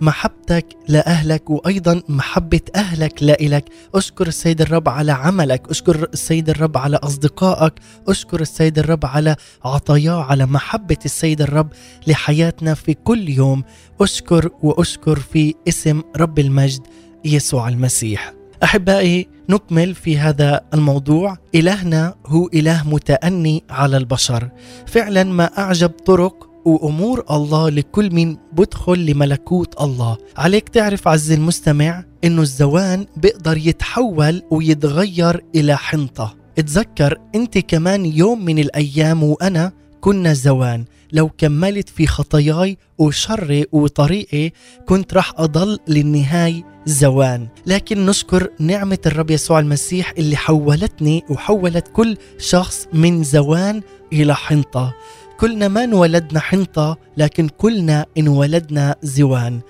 محبتك 0.00 0.66
لأهلك 0.88 1.50
وأيضا 1.50 2.02
محبة 2.08 2.60
أهلك 2.76 3.22
لإلك. 3.22 3.64
أشكر 3.94 4.26
السيد 4.26 4.60
الرب 4.60 4.88
على 4.88 5.12
عملك. 5.12 5.70
أشكر 5.70 6.08
السيد 6.12 6.50
الرب 6.50 6.76
على 6.76 6.96
أصدقائك. 6.96 7.72
أشكر 8.08 8.40
السيد 8.40 8.78
الرب 8.78 9.06
على 9.06 9.36
عطاياه 9.64 10.22
على 10.22 10.46
محبة 10.46 10.98
السيد 11.04 11.42
الرب 11.42 11.68
لحياتنا 12.06 12.74
في 12.74 12.94
كل 12.94 13.28
يوم. 13.28 13.64
أشكر 14.00 14.50
وأشكر 14.62 15.18
في 15.18 15.54
اسم 15.68 16.02
رب 16.16 16.38
المجد 16.38 16.82
يسوع 17.24 17.68
المسيح. 17.68 18.34
أحبائي 18.62 19.28
نكمل 19.48 19.94
في 19.94 20.18
هذا 20.18 20.60
الموضوع. 20.74 21.36
إلهنا 21.54 22.14
هو 22.26 22.46
إله 22.54 22.88
متأني 22.88 23.64
على 23.70 23.96
البشر. 23.96 24.48
فعلا 24.86 25.24
ما 25.24 25.44
أعجب 25.58 25.88
طرق 25.88 26.49
وأمور 26.64 27.24
الله 27.30 27.70
لكل 27.70 28.14
من 28.14 28.36
بدخل 28.52 29.06
لملكوت 29.06 29.80
الله. 29.80 30.16
عليك 30.36 30.68
تعرف 30.68 31.08
عز 31.08 31.30
المستمع 31.32 32.04
إنه 32.24 32.42
الزوان 32.42 33.06
بيقدر 33.16 33.56
يتحول 33.56 34.42
ويتغير 34.50 35.44
إلى 35.54 35.76
حنطة. 35.76 36.36
اتذكر 36.58 37.18
أنت 37.34 37.58
كمان 37.58 38.06
يوم 38.06 38.44
من 38.44 38.58
الأيام 38.58 39.22
وأنا 39.22 39.72
كنا 40.00 40.32
زوان. 40.32 40.84
لو 41.12 41.28
كملت 41.28 41.88
في 41.88 42.06
خطاياي 42.06 42.78
وشري 42.98 43.66
وطريقي 43.72 44.52
كنت 44.86 45.14
رح 45.14 45.32
أضل 45.36 45.78
للنهاية 45.88 46.62
زوان. 46.86 47.48
لكن 47.66 48.06
نشكر 48.06 48.50
نعمة 48.58 48.98
الرب 49.06 49.30
يسوع 49.30 49.58
المسيح 49.60 50.12
اللي 50.18 50.36
حولتني 50.36 51.22
وحولت 51.30 51.88
كل 51.92 52.16
شخص 52.38 52.86
من 52.92 53.24
زوان 53.24 53.82
إلى 54.12 54.34
حنطة. 54.34 54.94
كلنا 55.40 55.68
ما 55.68 55.84
انولدنا 55.84 56.40
حنطة 56.40 56.98
لكن 57.16 57.48
كلنا 57.48 58.06
انولدنا 58.18 58.96
زوان. 59.02 59.60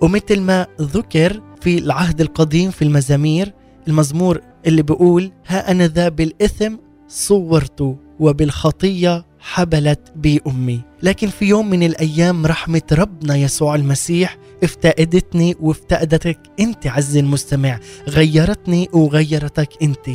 ومثل 0.00 0.40
ما 0.40 0.66
ذكر 0.80 1.42
في 1.60 1.78
العهد 1.78 2.20
القديم 2.20 2.70
في 2.70 2.82
المزامير 2.82 3.54
المزمور 3.88 4.40
اللي 4.66 4.82
بيقول 4.82 5.32
ها 5.46 5.70
أنا 5.70 5.86
ذا 5.86 6.08
بالإثم 6.08 6.74
صورت 7.08 7.96
وبالخطية 8.20 9.26
حبلت 9.40 10.12
بي 10.16 10.40
أمي 10.46 10.80
لكن 11.02 11.28
في 11.28 11.44
يوم 11.44 11.70
من 11.70 11.82
الأيام 11.82 12.46
رحمة 12.46 12.82
ربنا 12.92 13.36
يسوع 13.36 13.74
المسيح 13.74 14.36
افتقدتني 14.62 15.56
وافتقدتك 15.60 16.38
أنت 16.60 16.86
عز 16.86 17.16
المستمع 17.16 17.80
غيرتني 18.08 18.88
وغيرتك 18.92 19.68
أنت. 19.82 20.10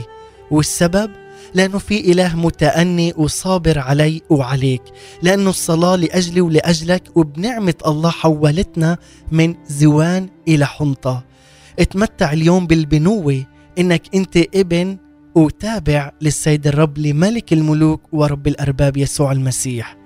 والسبب؟ 0.51 1.11
لأنه 1.53 1.77
في 1.77 2.11
إله 2.11 2.35
متأني 2.35 3.13
وصابر 3.17 3.79
علي 3.79 4.21
وعليك. 4.29 4.81
لأنه 5.21 5.49
الصلاة 5.49 5.95
لأجلي 5.95 6.41
ولأجلك 6.41 7.17
وبنعمة 7.17 7.75
الله 7.87 8.09
حولتنا 8.09 8.97
من 9.31 9.55
زوان 9.67 10.29
إلى 10.47 10.65
حنطة. 10.65 11.25
اتمتع 11.79 12.33
اليوم 12.33 12.67
بالبنوة 12.67 13.45
إنك 13.79 14.15
أنت 14.15 14.37
ابن 14.55 14.97
وتابع 15.35 16.11
للسيد 16.21 16.67
الرب 16.67 16.97
لملك 16.97 17.53
الملوك 17.53 18.01
ورب 18.11 18.47
الأرباب 18.47 18.97
يسوع 18.97 19.31
المسيح. 19.31 19.97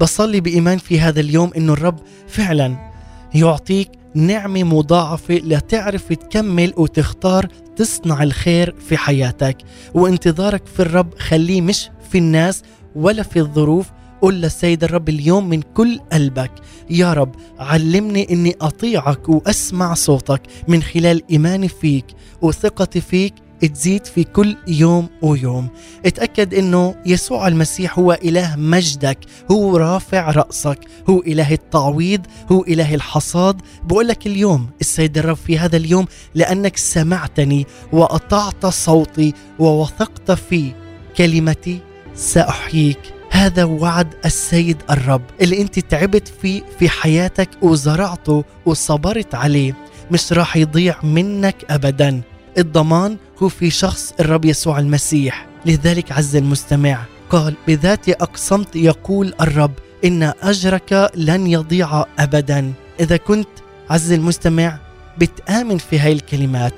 بصلي 0.00 0.40
بإيمان 0.40 0.78
في 0.78 1.00
هذا 1.00 1.20
اليوم 1.20 1.50
إنه 1.56 1.72
الرب 1.72 1.98
فعلا 2.28 2.92
يعطيك 3.34 3.90
نعمة 4.14 4.62
مضاعفة 4.62 5.34
لتعرف 5.34 6.12
تكمل 6.12 6.72
وتختار 6.76 7.48
تصنع 7.76 8.22
الخير 8.22 8.74
في 8.88 8.96
حياتك 8.96 9.56
وانتظارك 9.94 10.66
في 10.66 10.80
الرب 10.80 11.18
خليه 11.18 11.60
مش 11.60 11.90
في 12.10 12.18
الناس 12.18 12.62
ولا 12.94 13.22
في 13.22 13.38
الظروف. 13.38 13.86
قل 14.22 14.34
للسيد 14.34 14.84
الرب 14.84 15.08
اليوم 15.08 15.48
من 15.48 15.62
كل 15.62 16.00
قلبك 16.12 16.50
يا 16.90 17.12
رب 17.12 17.34
علمني 17.58 18.32
إني 18.32 18.56
أطيعك 18.60 19.28
وأسمع 19.28 19.94
صوتك 19.94 20.42
من 20.68 20.82
خلال 20.82 21.22
إيماني 21.30 21.68
فيك 21.68 22.04
وثقتي 22.42 23.00
فيك 23.00 23.34
تزيد 23.68 24.06
في 24.06 24.24
كل 24.24 24.56
يوم 24.68 25.08
ويوم. 25.22 25.68
اتأكد 26.06 26.54
إنه 26.54 26.94
يسوع 27.06 27.48
المسيح 27.48 27.98
هو 27.98 28.12
إله 28.12 28.56
مجدك 28.56 29.18
هو 29.50 29.76
رافع 29.76 30.30
رأسك 30.30 30.78
هو 31.10 31.20
إله 31.20 31.52
التعويض 31.52 32.26
هو 32.52 32.64
إله 32.64 32.94
الحصاد. 32.94 33.60
بقول 33.84 34.08
لك 34.08 34.26
اليوم 34.26 34.70
السيد 34.80 35.18
الرب 35.18 35.36
في 35.36 35.58
هذا 35.58 35.76
اليوم 35.76 36.06
لأنك 36.34 36.76
سمعتني 36.76 37.66
وأطعت 37.92 38.66
صوتي 38.66 39.34
ووثقت 39.58 40.30
في 40.30 40.72
كلمتي 41.16 41.78
سأحييك. 42.14 42.98
هذا 43.30 43.64
وعد 43.64 44.08
السيد 44.24 44.76
الرب. 44.90 45.22
اللي 45.40 45.60
أنت 45.60 45.78
تعبت 45.78 46.32
فيه 46.42 46.62
في 46.78 46.88
حياتك 46.88 47.48
وزرعته 47.62 48.44
وصبرت 48.66 49.34
عليه 49.34 49.76
مش 50.10 50.32
راح 50.32 50.56
يضيع 50.56 50.96
منك 51.02 51.56
ابدا. 51.70 52.22
الضمان 52.58 53.16
هو 53.42 53.48
في 53.48 53.70
شخص 53.70 54.12
الرب 54.20 54.44
يسوع 54.44 54.78
المسيح. 54.78 55.46
لذلك 55.66 56.12
عز 56.12 56.36
المستمع 56.36 56.98
قال 57.30 57.54
بذاتي 57.68 58.12
أقسمت 58.12 58.76
يقول 58.76 59.34
الرب 59.40 59.72
إن 60.04 60.32
أجرك 60.42 61.10
لن 61.16 61.46
يضيع 61.46 62.04
أبدا. 62.18 62.72
إذا 63.00 63.16
كنت 63.16 63.48
عز 63.90 64.12
المستمع 64.12 64.78
بتآمن 65.18 65.78
في 65.78 65.98
هاي 65.98 66.12
الكلمات 66.12 66.72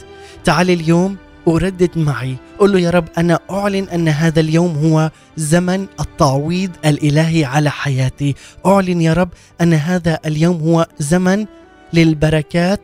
تعال 0.45 0.71
اليوم 0.71 1.17
وردد 1.47 1.99
معي 1.99 2.37
قل 2.59 2.73
له 2.73 2.79
يا 2.81 2.91
رب 2.91 3.09
أنا 3.19 3.39
أعلن 3.51 3.89
أن 3.89 4.09
هذا 4.09 4.41
اليوم 4.41 4.77
هو 4.77 5.11
زمن 5.37 5.87
التعويض 6.01 6.71
الإلهي 6.85 7.45
على 7.45 7.71
حياتي. 7.71 8.35
أعلن 8.67 9.01
يا 9.01 9.13
رب 9.13 9.29
أن 9.61 9.75
هذا 9.75 10.19
اليوم 10.27 10.61
هو 10.61 10.87
زمن 10.99 11.47
للبركات 11.93 12.81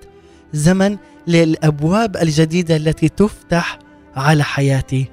زمن 0.53 0.97
للأبواب 1.27 2.17
الجديدة 2.17 2.77
التي 2.77 3.09
تفتح 3.09 3.79
على 4.17 4.45
حياتي. 4.45 5.07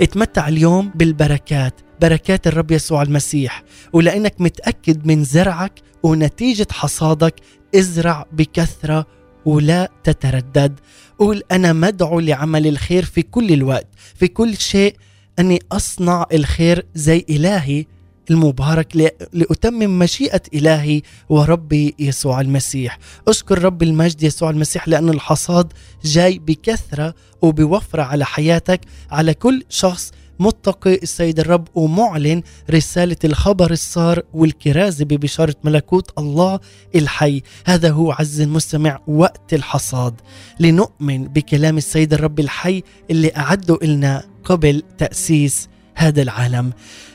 اتمتع 0.00 0.48
اليوم 0.48 0.92
بالبركات 0.94 1.80
بركات 2.00 2.46
الرب 2.46 2.70
يسوع 2.70 3.02
المسيح 3.02 3.62
ولأنك 3.92 4.40
متأكد 4.40 5.06
من 5.06 5.24
زرعك 5.24 5.72
ونتيجة 6.02 6.66
حصادك 6.70 7.34
ازرع 7.74 8.26
بكثرة 8.32 9.06
ولا 9.44 9.90
تتردد. 10.04 10.80
قول 11.18 11.42
أنا 11.52 11.72
مدعو 11.72 12.20
لعمل 12.20 12.66
الخير 12.66 13.04
في 13.04 13.22
كل 13.22 13.52
الوقت 13.52 13.86
في 14.14 14.28
كل 14.28 14.56
شيء 14.56 14.96
أني 15.38 15.58
أصنع 15.72 16.26
الخير 16.32 16.86
زي 16.94 17.24
إلهي 17.30 17.84
المبارك 18.30 19.12
لأتمم 19.32 19.98
مشيئة 19.98 20.42
إلهي 20.54 21.02
وربي 21.28 21.94
يسوع 21.98 22.40
المسيح. 22.40 22.98
أشكر 23.28 23.62
رب 23.64 23.82
المجد 23.82 24.22
يسوع 24.22 24.50
المسيح 24.50 24.88
لأن 24.88 25.08
الحصاد 25.08 25.72
جاي 26.04 26.38
بكثرة 26.38 27.14
وبوفرة 27.42 28.02
على 28.02 28.24
حياتك 28.24 28.80
على 29.10 29.34
كل 29.34 29.62
شخص 29.68 30.12
متقي 30.38 30.94
السيد 30.94 31.40
الرب 31.40 31.68
ومعلن 31.74 32.42
رسالة 32.70 33.16
الخبر 33.24 33.70
الصار 33.70 34.22
والكرازة 34.34 35.04
ببشارة 35.04 35.54
ملكوت 35.64 36.10
الله 36.18 36.60
الحي. 36.94 37.42
هذا 37.66 37.90
هو 37.90 38.12
عز 38.12 38.40
المستمع 38.40 39.00
وقت 39.06 39.54
الحصاد. 39.54 40.14
لنؤمن 40.60 41.24
بكلام 41.24 41.76
السيد 41.76 42.12
الرب 42.12 42.40
الحي 42.40 42.82
اللي 43.10 43.32
أعده 43.36 43.78
لنا 43.82 44.22
قبل 44.44 44.82
تأسيس 44.98 45.68
هذا 45.96 46.22
العالم. 46.22 46.72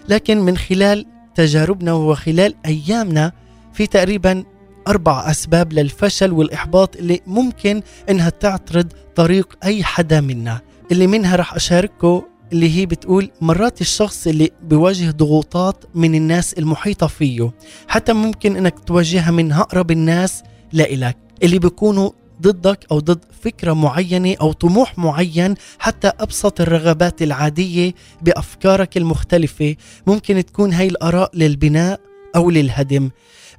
لكن 0.09 0.39
من 0.39 0.57
خلال 0.57 1.05
تجاربنا 1.35 1.93
وخلال 1.93 2.55
أيامنا 2.65 3.31
في 3.73 3.87
تقريبا 3.87 4.43
أربع 4.87 5.31
أسباب 5.31 5.73
للفشل 5.73 6.31
والإحباط 6.31 6.95
اللي 6.95 7.19
ممكن 7.27 7.81
إنها 8.09 8.29
تعترض 8.29 8.87
طريق 9.15 9.57
أي 9.63 9.83
حدا 9.83 10.21
منا. 10.21 10.61
اللي 10.91 11.07
منها 11.07 11.35
رح 11.35 11.53
اشاركه 11.53 12.25
اللي 12.53 12.77
هي 12.77 12.85
بتقول 12.85 13.31
مرات 13.41 13.81
الشخص 13.81 14.27
اللي 14.27 14.49
بيواجه 14.63 15.11
ضغوطات 15.11 15.85
من 15.95 16.15
الناس 16.15 16.53
المحيطة 16.53 17.07
فيه 17.07 17.51
حتى 17.87 18.13
ممكن 18.13 18.55
إنك 18.55 18.79
تواجهها 18.79 19.31
من 19.31 19.51
أقرب 19.51 19.91
الناس 19.91 20.43
لإلك. 20.73 21.17
اللي 21.43 21.59
بيكونوا 21.59 22.09
ضدك 22.41 22.85
أو 22.91 22.99
ضد 22.99 23.19
فكرة 23.43 23.73
معينة 23.73 24.35
أو 24.41 24.51
طموح 24.51 24.97
معين 24.97 25.55
حتى 25.79 26.11
أبسط 26.19 26.61
الرغبات 26.61 27.21
العادية 27.21 27.93
بأفكارك 28.21 28.97
المختلفة. 28.97 29.75
ممكن 30.07 30.45
تكون 30.45 30.73
هاي 30.73 30.87
الآراء 30.87 31.31
للبناء 31.33 31.99
أو 32.35 32.49
للهدم. 32.49 33.09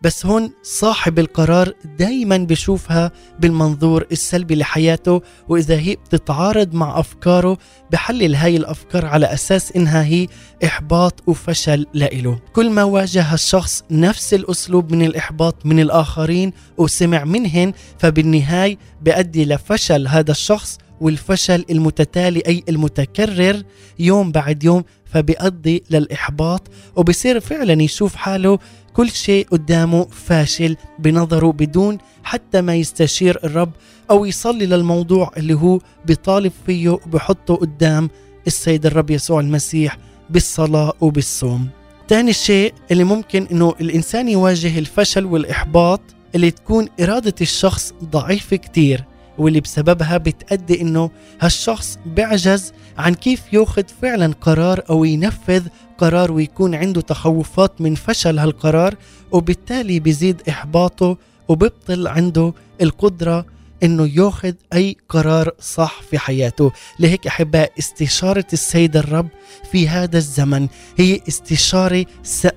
بس 0.03 0.27
هون 0.27 0.51
صاحب 0.63 1.19
القرار 1.19 1.73
دايما 1.99 2.37
بشوفها 2.37 3.13
بالمنظور 3.41 4.07
السلبي 4.13 4.55
لحياته 4.55 5.23
وإذا 5.49 5.79
هي 5.79 5.95
بتتعارض 5.97 6.75
مع 6.75 7.01
أفكاره 7.01 7.59
بحلل 7.91 8.35
هاي 8.35 8.57
الأفكار 8.57 9.07
على 9.07 9.33
أساس 9.33 9.73
إنها 9.73 10.05
هي 10.05 10.27
إحباط 10.65 11.23
وفشل 11.27 11.87
لإله. 11.95 12.39
كل 12.53 12.71
ما 12.71 12.85
واجه 12.85 13.35
الشخص 13.35 13.85
نفس 13.91 14.35
الأسلوب 14.35 14.93
من 14.93 15.03
الإحباط 15.03 15.67
من 15.67 15.81
الآخرين 15.81 16.53
وسمع 16.79 17.25
منهن 17.25 17.73
فبالنهاية 17.99 18.79
بيؤدي 19.03 19.45
لفشل 19.45 20.09
هذا 20.09 20.31
الشخص 20.31 20.79
والفشل 21.01 21.65
المتتالي 21.71 22.43
أي 22.47 22.65
المتكرر 22.69 23.63
يوم 23.99 24.33
بعد 24.33 24.65
يوم 24.65 24.85
فبيؤدي 25.05 25.83
للإحباط 25.91 26.69
وبصير 26.97 27.41
فعلا 27.41 27.83
يشوف 27.83 28.15
حاله 28.17 28.59
كل 28.95 29.11
شيء 29.11 29.47
قدامه 29.51 30.05
فاشل 30.05 30.77
بنظره 30.99 31.53
بدون 31.53 31.99
حتى 32.25 32.61
ما 32.61 32.75
يستشير 32.75 33.39
الرب 33.45 33.71
أو 34.11 34.25
يصلي 34.25 34.67
للموضوع 34.67 35.31
اللي 35.37 35.55
هو 35.55 35.79
بيطالب 36.07 36.53
فيه 36.67 36.89
وبحطه 36.89 37.57
قدام 37.57 38.11
السيد 38.47 38.87
الرب 38.87 39.11
يسوع 39.11 39.41
المسيح 39.41 39.99
بالصلاة 40.31 40.93
وبالصوم. 41.01 41.69
تاني 42.09 42.33
شيء 42.33 42.75
اللي 42.91 43.05
ممكن 43.05 43.47
إنه 43.53 43.75
الإنسان 43.81 44.29
يواجه 44.29 44.79
الفشل 44.79 45.25
والإحباط 45.25 46.01
اللي 46.35 46.51
تكون 46.51 46.89
إرادة 47.01 47.35
الشخص 47.41 47.95
ضعيفة 48.05 48.57
كتير. 48.57 49.05
واللي 49.39 49.61
بسببها 49.61 50.17
بتأدي 50.17 50.81
إنه 50.81 51.11
هالشخص 51.41 51.99
بيعجز 52.07 52.73
عن 52.99 53.15
كيف 53.15 53.43
ياخذ 53.53 53.85
فعلا 54.03 54.35
قرار 54.41 54.83
أو 54.91 55.05
ينفذ 55.05 55.67
قرار 55.99 56.33
ويكون 56.33 56.75
عنده 56.75 57.01
تخوفات 57.01 57.81
من 57.81 57.95
فشل 57.95 58.39
هالقرار 58.39 58.95
وبالتالي 59.33 60.01
بيزيد 60.01 60.43
إحباطه 60.49 61.17
وبيبطل 61.49 62.07
عنده 62.07 62.53
القدرة 62.83 63.47
إنه 63.83 64.11
ياخذ 64.15 64.53
أي 64.73 64.97
قرار 65.09 65.51
صح 65.61 66.03
في 66.11 66.19
حياته. 66.19 66.73
لهيك 66.99 67.27
احباء 67.27 67.73
استشارة 67.79 68.47
السيد 68.53 68.97
الرب 68.97 69.29
في 69.73 69.89
هذا 69.89 70.19
الزمن. 70.19 70.69
هي 70.99 71.21
استشارة 71.29 72.07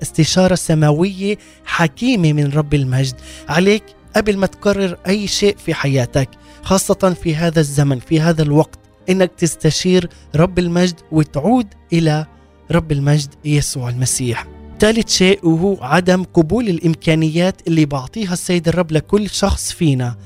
استشارة 0.02 0.54
سماوية 0.54 1.38
حكيمة 1.64 2.32
من 2.32 2.50
رب 2.50 2.74
المجد. 2.74 3.14
عليك 3.48 3.84
قبل 4.16 4.36
ما 4.36 4.46
تقرر 4.46 4.96
أي 5.06 5.26
شيء 5.26 5.56
في 5.56 5.74
حياتك 5.74 6.28
خاصة 6.66 7.16
في 7.22 7.36
هذا 7.36 7.60
الزمن 7.60 7.98
في 7.98 8.20
هذا 8.20 8.42
الوقت 8.42 8.78
إنك 9.10 9.30
تستشير 9.38 10.08
رب 10.36 10.58
المجد 10.58 10.94
وتعود 11.12 11.66
إلى 11.92 12.26
رب 12.70 12.92
المجد 12.92 13.34
يسوع 13.44 13.88
المسيح. 13.88 14.46
ثالث 14.80 15.08
شيء 15.08 15.46
وهو 15.46 15.76
عدم 15.80 16.24
قبول 16.24 16.68
الإمكانيات 16.68 17.68
اللي 17.68 17.86
بعطيها 17.86 18.32
السيد 18.32 18.68
الرب 18.68 18.92
لكل 18.92 19.30
شخص 19.30 19.72
فينا. 19.72 20.16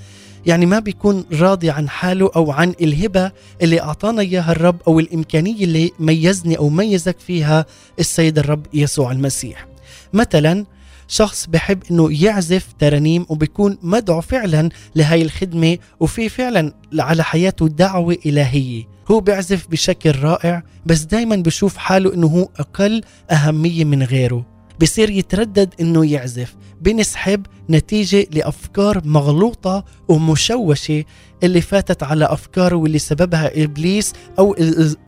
يعني 0.47 0.67
ما 0.67 0.79
بيكون 0.79 1.25
راضي 1.33 1.71
عن 1.71 1.89
حاله 1.89 2.31
أو 2.37 2.53
عن 2.53 2.75
الهبة 2.81 3.33
اللي 3.63 3.81
أعطانا 3.81 4.23
إياها 4.23 4.53
الرب 4.53 4.77
أو 4.89 5.01
الإمكانية 5.01 5.65
اللي 5.65 5.91
ميزني 5.99 6.59
أو 6.59 6.69
ميزك 6.69 7.21
فيها 7.21 7.67
السيد 7.99 8.39
الرب 8.39 8.67
يسوع 8.75 9.13
المسيح. 9.13 9.67
مثلا 10.13 10.67
شخص 11.11 11.47
بحب 11.47 11.83
إنه 11.91 12.23
يعزف 12.25 12.67
ترانيم 12.79 13.27
وبيكون 13.29 13.79
مدعو 13.83 14.21
فعلا 14.21 14.69
لهي 14.97 15.23
الخدمة 15.23 15.79
وفي 16.01 16.29
فعلا 16.29 16.73
على 16.99 17.25
حياته 17.25 17.69
دعوة 17.69 18.17
إلهية. 18.27 18.85
هو 19.11 19.21
بيعزف 19.21 19.67
بشكل 19.69 20.19
رائع 20.19 20.63
بس 20.87 21.01
دايما 21.01 21.37
بشوف 21.37 21.77
حاله 21.77 22.15
إنه 22.15 22.27
هو 22.27 22.49
أقل 22.57 23.03
أهمية 23.31 23.85
من 23.85 24.03
غيره. 24.03 24.60
بصير 24.81 25.11
يتردد 25.11 25.75
إنه 25.81 26.07
يعزف 26.13 26.57
بنسحب 26.81 27.47
نتيجة 27.71 28.27
لأفكار 28.33 29.01
مغلوطة 29.05 29.85
ومشوشة 30.09 31.05
اللي 31.43 31.61
فاتت 31.61 32.03
على 32.03 32.25
أفكاره 32.25 32.77
واللي 32.77 32.99
سببها 32.99 33.65
إبليس 33.65 34.13
أو 34.39 34.55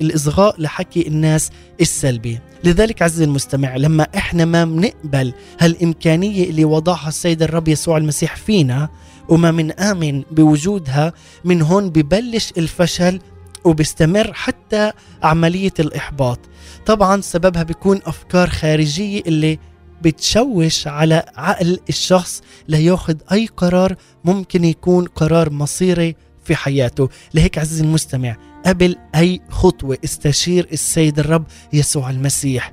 الإصغاء 0.00 0.60
لحكي 0.60 1.08
الناس 1.08 1.50
السلبي. 1.80 2.38
لذلك 2.64 3.02
عزيزي 3.02 3.24
المستمع 3.24 3.76
لما 3.76 4.06
إحنا 4.16 4.44
ما 4.44 4.64
بنقبل 4.64 5.32
هالإمكانية 5.60 6.44
اللي 6.50 6.64
وضعها 6.64 7.08
السيد 7.08 7.42
الرب 7.42 7.68
يسوع 7.68 7.96
المسيح 7.96 8.36
فينا 8.36 8.88
وما 9.28 9.50
من 9.50 9.72
آمن 9.72 10.22
بوجودها 10.30 11.12
من 11.44 11.62
هون 11.62 11.90
ببلش 11.90 12.52
الفشل 12.58 13.20
وبيستمر 13.64 14.32
حتى 14.32 14.92
عملية 15.22 15.72
الإحباط. 15.78 16.38
طبعا 16.86 17.20
سببها 17.20 17.62
بيكون 17.62 18.00
أفكار 18.06 18.50
خارجية 18.50 19.22
اللي 19.26 19.58
بتشوش 20.02 20.86
على 20.86 21.24
عقل 21.36 21.78
الشخص 21.88 22.42
لياخذ 22.68 23.16
أي 23.32 23.46
قرار 23.56 23.94
ممكن 24.24 24.64
يكون 24.64 25.04
قرار 25.04 25.50
مصيري 25.50 26.16
في 26.44 26.56
حياته. 26.56 27.08
لهيك 27.34 27.58
عزيزي 27.58 27.84
المستمع 27.84 28.36
قبل 28.66 28.96
أي 29.14 29.40
خطوة 29.50 29.98
استشير 30.04 30.68
السيد 30.72 31.18
الرب 31.18 31.44
يسوع 31.72 32.10
المسيح. 32.10 32.72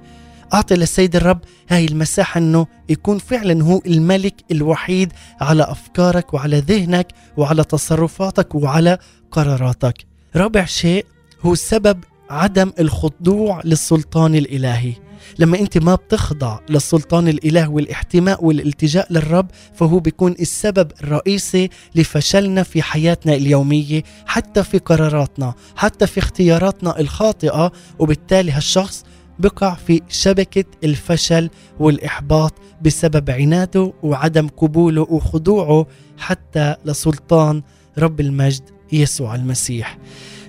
أعطي 0.54 0.76
للسيد 0.76 1.16
الرب 1.16 1.40
هاي 1.70 1.86
المساحة 1.86 2.38
أنه 2.38 2.68
يكون 2.90 3.18
فعلا 3.18 3.64
هو 3.64 3.82
الملك 3.86 4.36
الوحيد 4.52 5.14
على 5.42 5.64
أفكارك 5.64 6.34
وعلى 6.34 6.60
ذهنك 6.60 7.08
وعلى 7.38 7.64
تصرفاتك 7.64 8.56
وعلى 8.56 8.98
قراراتك. 9.32 10.09
رابع 10.36 10.66
شيء 10.66 11.06
هو 11.42 11.56
سبب 11.56 12.04
عدم 12.30 12.72
الخضوع 12.80 13.62
للسلطان 13.66 14.36
الإلهي. 14.36 14.94
لما 15.40 15.60
أنت 15.60 15.78
ما 15.78 15.96
بتخضع 15.96 16.60
للسلطان 16.70 17.28
الإله 17.28 17.70
والاحتماء 17.70 18.46
والالتجاء 18.46 19.14
للرب 19.14 19.48
فهو 19.74 20.00
بيكون 20.00 20.32
السبب 20.32 20.92
الرئيسي 21.04 21.70
لفشلنا 21.96 22.64
في 22.64 22.82
حياتنا 22.82 23.34
اليومية 23.34 24.04
حتى 24.26 24.64
في 24.64 24.78
قراراتنا 24.78 25.54
حتى 25.76 26.08
في 26.08 26.20
اختياراتنا 26.20 27.00
الخاطئة. 27.00 27.72
وبالتالي 28.00 28.52
هالشخص 28.52 29.04
بقع 29.40 29.74
في 29.74 30.02
شبكة 30.10 30.66
الفشل 30.84 31.50
والإحباط 31.80 32.54
بسبب 32.82 33.30
عناده 33.30 33.94
وعدم 34.04 34.48
قبوله 34.48 35.02
وخضوعه 35.02 35.88
حتى 36.18 36.76
لسلطان 36.86 37.62
رب 37.98 38.20
المجد. 38.20 38.79
يسوع 38.92 39.36
المسيح. 39.36 39.98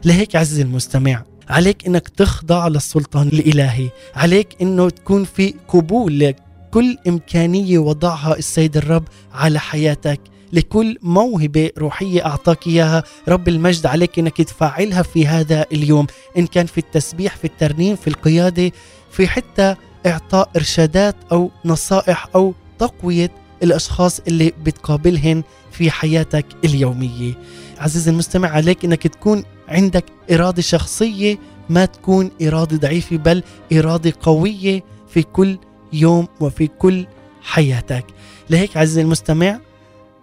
لهيك 0.04 0.36
عزيزي 0.36 0.62
المستمع 0.62 1.24
عليك 1.48 1.86
إنك 1.86 2.08
تخضع 2.08 2.68
للسلطان 2.68 3.28
الإلهي. 3.28 3.88
عليك 4.14 4.48
إنه 4.62 4.90
تكون 4.90 5.24
في 5.24 5.54
قبول 5.68 6.18
لكل 6.18 6.96
إمكانية 7.08 7.78
وضعها 7.78 8.36
السيد 8.36 8.76
الرب 8.76 9.04
على 9.32 9.60
حياتك. 9.60 10.20
لكل 10.52 10.98
موهبة 11.02 11.70
روحية 11.78 12.26
أعطاك 12.26 12.66
إياها. 12.66 13.02
رب 13.28 13.48
المجد 13.48 13.86
عليك 13.86 14.18
أنك 14.18 14.36
تفعلها 14.36 15.02
في 15.02 15.26
هذا 15.26 15.66
اليوم. 15.72 16.06
إن 16.38 16.46
كان 16.46 16.66
في 16.66 16.78
التسبيح 16.78 17.36
في 17.36 17.44
الترنيم 17.44 17.96
في 17.96 18.08
القيادة 18.08 18.72
في 19.10 19.28
حتى 19.28 19.74
إعطاء 20.06 20.50
إرشادات 20.56 21.16
أو 21.32 21.50
نصائح 21.64 22.28
أو 22.34 22.54
تقوية 22.78 23.30
الأشخاص 23.62 24.20
اللي 24.28 24.52
بتقابلهن 24.64 25.42
في 25.72 25.90
حياتك 25.90 26.46
اليومية. 26.64 27.34
عزيزي 27.78 28.10
المستمع 28.10 28.48
عليك 28.48 28.84
أنك 28.84 29.06
تكون 29.06 29.44
عندك 29.68 30.04
إرادة 30.30 30.62
شخصية 30.62 31.38
ما 31.70 31.84
تكون 31.84 32.30
إرادة 32.42 32.76
ضعيفة 32.76 33.16
بل 33.16 33.42
إرادة 33.72 34.12
قوية 34.22 34.82
في 35.08 35.22
كل 35.22 35.58
يوم 35.92 36.28
وفي 36.40 36.66
كل 36.66 37.06
حياتك. 37.42 38.04
لهيك 38.50 38.76
عزيزي 38.76 39.00
المستمع 39.00 39.60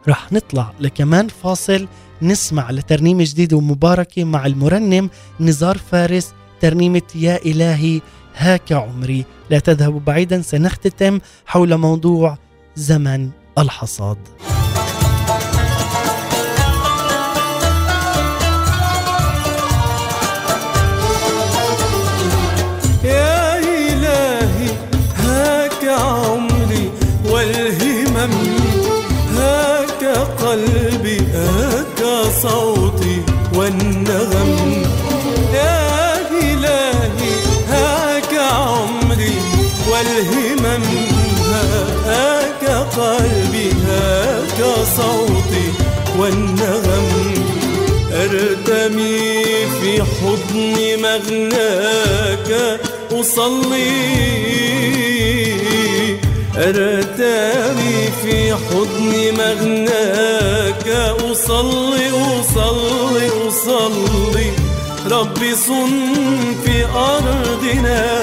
رح 0.07 0.31
نطلع 0.31 0.73
لكمان 0.79 1.27
فاصل 1.27 1.87
نسمع 2.21 2.71
لترنيمة 2.71 3.23
جديدة 3.27 3.57
ومباركة 3.57 4.23
مع 4.23 4.45
المرنم 4.45 5.09
نزار 5.39 5.77
فارس 5.77 6.33
ترنيمة 6.61 7.01
يا 7.15 7.45
إلهي 7.45 8.01
هاك 8.35 8.71
عمري. 8.71 9.25
لا 9.49 9.59
تذهبوا 9.59 9.99
بعيدا 9.99 10.41
سنختتم 10.41 11.19
حول 11.45 11.77
موضوع 11.77 12.37
زمن 12.77 13.29
الحصاد. 13.57 14.17
حضن 51.17 51.49
مغناك 51.49 52.79
أصلي. 53.11 53.91
ارتمي 56.57 58.09
في 58.23 58.53
حضن 58.53 59.33
مغناك. 59.37 60.87
أصلي 61.31 62.09
أصلي 62.09 63.29
أصلي. 63.47 64.51
ربي 65.11 65.55
صن 65.55 66.55
في 66.65 66.85
أرضنا 66.85 68.19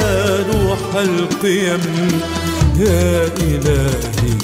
روح 0.53 0.95
القيم. 0.95 2.21
يا 2.81 3.31
إلهي. 3.37 4.44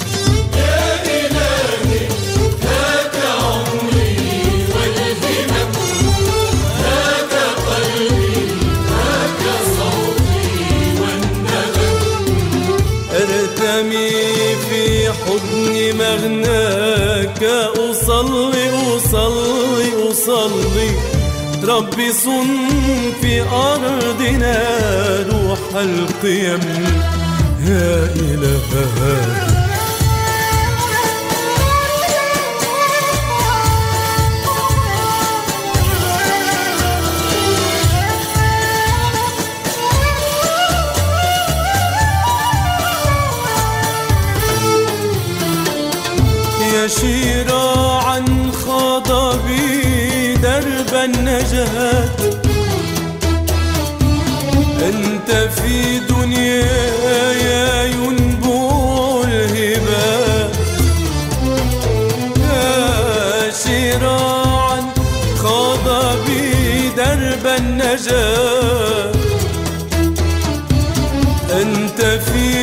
وصلي 17.43 18.71
وصلي 18.71 19.95
وصلي 20.03 20.91
ربي 21.63 22.13
صن 22.13 22.47
في 23.21 23.41
أرضنا 23.41 24.57
روح 25.31 25.59
القيم. 25.75 26.59
يا 27.67 28.09
إلهي 28.15 29.40
أنت 54.89 55.31
في 55.31 55.99
دنياي 55.99 57.91
ينبوع 57.91 59.23
الهبات 59.23 60.55
يا 62.39 63.51
شراعا 63.63 64.79
خاض 65.37 65.85
بي 66.25 66.89
درب 66.97 67.45
النجاة. 67.57 69.11
أنت 71.61 72.01
في 72.01 72.60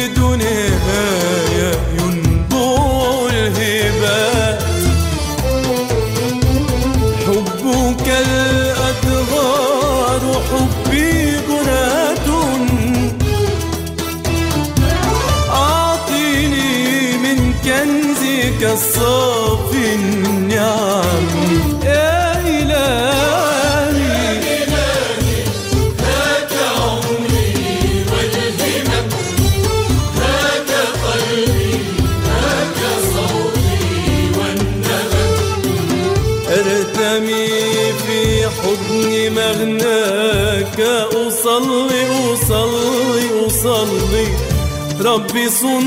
ربي 45.19 45.51
صن 45.51 45.85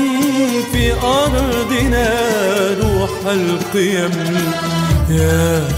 في 0.72 0.92
أرضنا 0.92 2.08
روح 2.82 3.10
القيم. 3.26 4.10
يا 5.10 5.68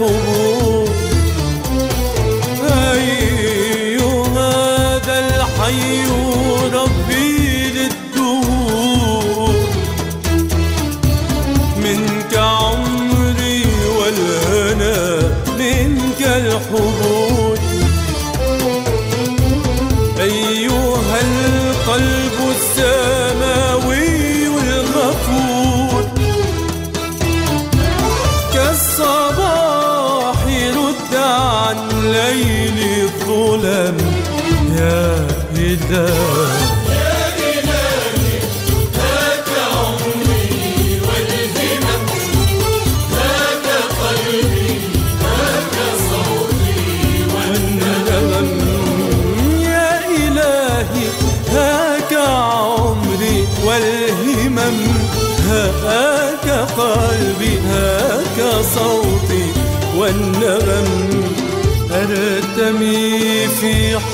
منك 0.00 0.43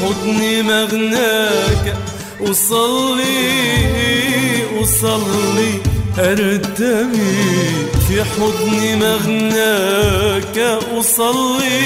حضن 0.03 0.41
مغناك. 0.65 1.97
أصلي 2.41 3.61
أصلي 4.83 5.73
أرتمي 6.19 7.37
في 8.09 8.25
حضن 8.25 8.99
مغناك. 8.99 10.59
أصلي 10.99 11.81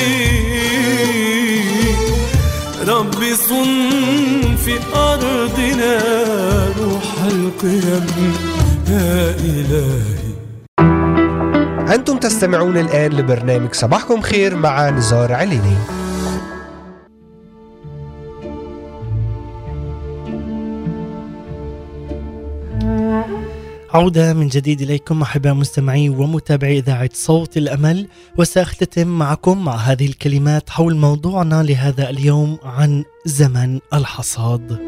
ربي 2.88 3.34
صن 3.34 4.56
في 4.64 4.74
أرضنا 4.94 5.98
روح 6.78 7.08
القيم. 7.26 8.34
يا 8.88 9.34
إلهي. 9.40 10.24
أنتم 11.94 12.18
تستمعون 12.18 12.76
الآن 12.78 13.12
لبرنامج 13.12 13.74
صباحكم 13.74 14.20
خير 14.20 14.56
مع 14.56 14.90
نزار 14.90 15.32
عليني. 15.32 15.76
عودة 23.94 24.32
من 24.32 24.48
جديد 24.48 24.82
إليكم 24.82 25.22
أحباء 25.22 25.54
مستمعي 25.54 26.08
ومتابعي 26.08 26.78
إذاعة 26.78 27.10
صوت 27.12 27.56
الأمل 27.56 28.08
وسأختتم 28.36 29.08
معكم 29.08 29.64
مع 29.64 29.76
هذه 29.76 30.06
الكلمات 30.06 30.70
حول 30.70 30.96
موضوعنا 30.96 31.62
لهذا 31.62 32.10
اليوم 32.10 32.58
عن 32.64 33.04
زمن 33.26 33.80
الحصاد. 33.92 34.78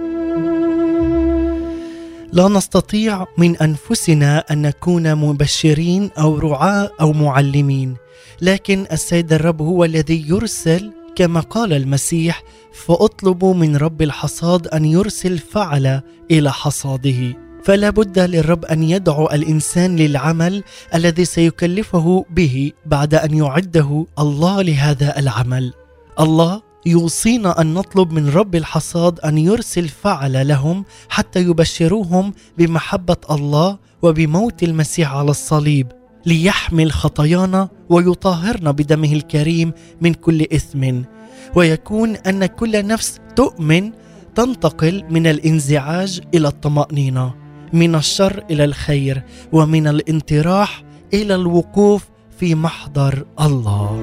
لا 2.32 2.48
نستطيع 2.48 3.26
من 3.38 3.56
أنفسنا 3.56 4.38
أن 4.38 4.62
نكون 4.62 5.14
مبشرين 5.14 6.10
أو 6.18 6.38
رعاة 6.38 6.90
أو 7.00 7.12
معلمين 7.12 7.96
لكن 8.42 8.86
السيد 8.92 9.32
الرب 9.32 9.62
هو 9.62 9.84
الذي 9.84 10.28
يرسل 10.28 10.92
كما 11.16 11.40
قال 11.40 11.72
المسيح 11.72 12.42
فاطلبوا 12.72 13.54
من 13.54 13.76
رب 13.76 14.02
الحصاد 14.02 14.68
أن 14.68 14.84
يرسل 14.84 15.38
فعل 15.38 16.00
إلى 16.30 16.52
حصاده. 16.52 17.45
فلا 17.66 17.90
بد 17.90 18.18
للرب 18.18 18.64
أن 18.64 18.82
يدعو 18.82 19.26
الإنسان 19.26 19.96
للعمل 19.96 20.62
الذي 20.94 21.24
سيكلفه 21.24 22.24
به 22.30 22.72
بعد 22.86 23.14
أن 23.14 23.34
يعده 23.34 24.06
الله 24.18 24.62
لهذا 24.62 25.18
العمل. 25.18 25.72
الله 26.20 26.62
يوصينا 26.86 27.60
أن 27.60 27.74
نطلب 27.74 28.12
من 28.12 28.28
رب 28.28 28.54
الحصاد 28.54 29.20
أن 29.20 29.38
يرسل 29.38 29.88
فعل 29.88 30.48
لهم 30.48 30.84
حتى 31.08 31.40
يبشروهم 31.40 32.32
بمحبة 32.58 33.16
الله 33.30 33.78
وبموت 34.02 34.62
المسيح 34.62 35.12
على 35.12 35.30
الصليب 35.30 35.92
ليحمل 36.26 36.92
خطايانا 36.92 37.68
ويطهرنا 37.88 38.70
بدمه 38.70 39.12
الكريم 39.12 39.72
من 40.00 40.14
كل 40.14 40.42
إثم. 40.42 41.02
ويكون 41.54 42.16
أن 42.16 42.46
كل 42.46 42.86
نفس 42.86 43.20
تؤمن 43.36 43.92
تنتقل 44.34 45.04
من 45.10 45.26
الانزعاج 45.26 46.20
إلى 46.34 46.48
الطمأنينة. 46.48 47.45
من 47.72 47.94
الشر 47.94 48.44
إلى 48.50 48.64
الخير 48.64 49.22
ومن 49.52 49.86
الانطراح 49.86 50.82
إلى 51.14 51.34
الوقوف 51.34 52.04
في 52.38 52.54
محضر 52.54 53.24
الله. 53.40 54.02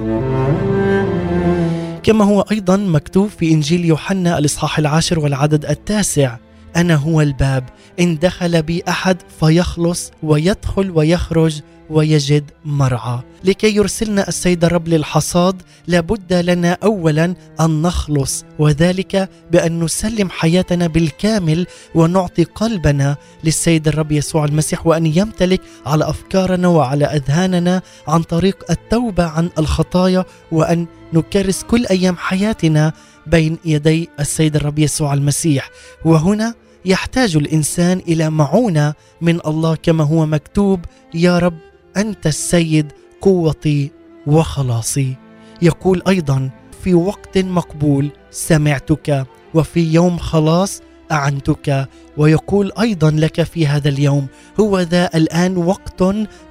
كما 2.02 2.24
هو 2.24 2.40
أيضا 2.40 2.76
مكتوب 2.76 3.28
في 3.28 3.52
إنجيل 3.52 3.84
يوحنا 3.84 4.38
الإصحاح 4.38 4.78
العاشر 4.78 5.18
والعدد 5.18 5.64
التاسع 5.64 6.36
أنا 6.76 6.94
هو 6.94 7.20
الباب. 7.20 7.64
إن 8.00 8.18
دخل 8.18 8.62
بي 8.62 8.82
أحد 8.88 9.16
فيخلص 9.40 10.10
ويدخل 10.22 10.90
ويخرج 10.90 11.60
ويجد 11.90 12.50
مرعى. 12.64 13.20
لكي 13.44 13.76
يرسلنا 13.76 14.28
السيد 14.28 14.64
الرب 14.64 14.88
للحصاد 14.88 15.62
لابد 15.86 16.32
لنا 16.32 16.78
اولا 16.82 17.34
أن 17.60 17.82
نخلص 17.82 18.44
وذلك 18.58 19.28
بأن 19.52 19.80
نسلم 19.84 20.30
حياتنا 20.30 20.86
بالكامل 20.86 21.66
ونعطي 21.94 22.44
قلبنا 22.44 23.16
للسيد 23.44 23.88
الرب 23.88 24.12
يسوع 24.12 24.44
المسيح 24.44 24.86
وأن 24.86 25.06
يمتلك 25.06 25.60
على 25.86 26.08
أفكارنا 26.10 26.68
وعلى 26.68 27.04
أذهاننا 27.04 27.82
عن 28.08 28.22
طريق 28.22 28.64
التوبة 28.70 29.24
عن 29.24 29.50
الخطايا 29.58 30.24
وأن 30.52 30.86
نكرس 31.12 31.62
كل 31.62 31.86
أيام 31.86 32.16
حياتنا 32.16 32.92
بين 33.26 33.58
يدي 33.64 34.08
السيد 34.20 34.56
الرب 34.56 34.78
يسوع 34.78 35.14
المسيح. 35.14 35.70
وهنا 36.04 36.54
يحتاج 36.84 37.36
الإنسان 37.36 37.98
إلى 37.98 38.30
معونة 38.30 38.94
من 39.20 39.40
الله 39.46 39.74
كما 39.74 40.04
هو 40.04 40.26
مكتوب 40.26 40.80
يا 41.14 41.38
رب 41.38 41.58
أنت 41.96 42.26
السيد 42.26 42.92
قوتي 43.20 43.90
وخلاصي. 44.26 45.16
يقول 45.62 46.02
أيضا 46.08 46.50
في 46.84 46.94
وقت 46.94 47.38
مقبول 47.38 48.10
سمعتك 48.30 49.26
وفي 49.54 49.80
يوم 49.92 50.18
خلاص 50.18 50.82
أعنتك. 51.12 51.88
ويقول 52.16 52.72
أيضا 52.80 53.10
لك 53.10 53.42
في 53.42 53.66
هذا 53.66 53.88
اليوم 53.88 54.26
هو 54.60 54.80
ذا 54.80 55.10
الآن 55.14 55.56
وقت 55.56 56.02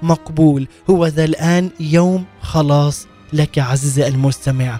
مقبول 0.03 0.67
هو 0.89 1.07
ذا 1.07 1.23
الآن 1.23 1.69
يوم 1.79 2.25
خلاص 2.41 3.07
لك 3.33 3.59
عزيزي 3.59 4.07
المستمع. 4.07 4.79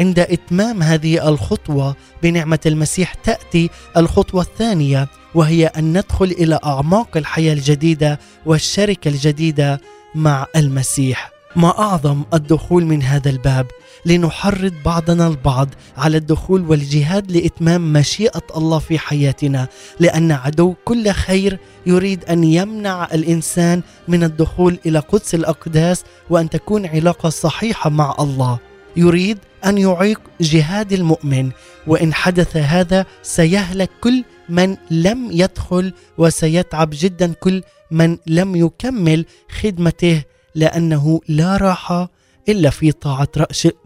عند 0.00 0.18
إتمام 0.18 0.82
هذه 0.82 1.28
الخطوة 1.28 1.96
بنعمة 2.22 2.60
المسيح 2.66 3.14
تأتي 3.14 3.70
الخطوة 3.96 4.42
الثانية 4.42 5.08
وهي 5.34 5.66
أن 5.66 5.98
ندخل 5.98 6.26
إلى 6.26 6.58
أعماق 6.64 7.16
الحياة 7.16 7.52
الجديدة 7.52 8.18
والشركة 8.46 9.08
الجديدة 9.08 9.80
مع 10.14 10.46
المسيح. 10.56 11.32
ما 11.56 11.78
أعظم 11.78 12.22
الدخول 12.34 12.84
من 12.84 13.02
هذا 13.02 13.30
الباب 13.30 13.66
لنحرض 14.06 14.72
بعضنا 14.84 15.26
البعض 15.26 15.68
على 15.96 16.16
الدخول 16.16 16.62
والجهاد 16.62 17.32
لإتمام 17.32 17.92
مشيئة 17.92 18.42
الله 18.56 18.78
في 18.78 18.98
حياتنا 18.98 19.68
لأن 20.00 20.32
عدو 20.32 20.74
كل 20.84 21.10
خير 21.10 21.58
يريد 21.86 22.24
أن 22.24 22.44
يمنع 22.44 23.08
الإنسان 23.14 23.82
من 24.08 24.24
الدخول 24.24 24.78
إلى 24.86 24.98
قدس 24.98 25.34
الأقداس 25.34 26.04
وأن 26.30 26.50
تكون 26.50 26.86
علاقة 26.86 27.28
صحيحة 27.28 27.90
مع 27.90 28.14
الله. 28.20 28.58
يريد 28.96 29.38
أن 29.66 29.78
يعيق 29.78 30.20
جهاد 30.40 30.92
المؤمن 30.92 31.50
وإن 31.86 32.14
حدث 32.14 32.56
هذا 32.56 33.06
سيهلك 33.22 33.90
كل 34.00 34.24
من 34.48 34.76
لم 34.90 35.28
يدخل 35.32 35.92
وسيتعب 36.18 36.90
جدا 36.92 37.32
كل 37.32 37.62
من 37.90 38.18
لم 38.26 38.56
يكمل 38.56 39.26
خدمته 39.60 40.22
لأنه 40.54 41.20
لا 41.28 41.56
راحة 41.56 42.10
إلا 42.48 42.70
في 42.70 42.92
طاعة 42.92 43.28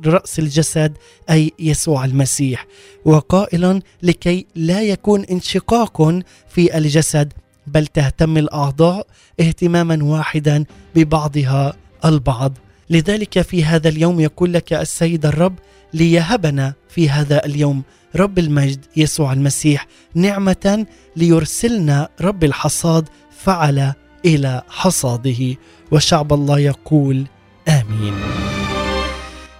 رأس 0.06 0.38
الجسد 0.38 0.96
أي 1.30 1.52
يسوع 1.58 2.04
المسيح. 2.04 2.66
وقائلا 3.04 3.80
لكي 4.02 4.46
لا 4.54 4.82
يكون 4.82 5.24
انشقاق 5.24 6.02
في 6.48 6.78
الجسد 6.78 7.32
بل 7.66 7.86
تهتم 7.86 8.36
الأعضاء 8.38 9.06
اهتماما 9.40 10.04
واحدا 10.04 10.64
ببعضها 10.94 11.76
البعض. 12.04 12.52
لذلك 12.90 13.42
في 13.42 13.64
هذا 13.64 13.88
اليوم 13.88 14.20
يقول 14.20 14.52
لك 14.52 14.72
السيد 14.72 15.26
الرب 15.26 15.54
ليهبنا 15.94 16.74
في 16.88 17.10
هذا 17.10 17.46
اليوم 17.46 17.82
رب 18.16 18.38
المجد 18.38 18.84
يسوع 18.96 19.32
المسيح 19.32 19.86
نعمة 20.14 20.86
ليرسلنا 21.16 22.08
رب 22.20 22.44
الحصاد 22.44 23.08
فعل 23.38 23.92
إلى 24.24 24.62
حصاده 24.68 25.56
وشعب 25.90 26.32
الله 26.32 26.58
يقول 26.58 27.26
آمين. 27.68 28.14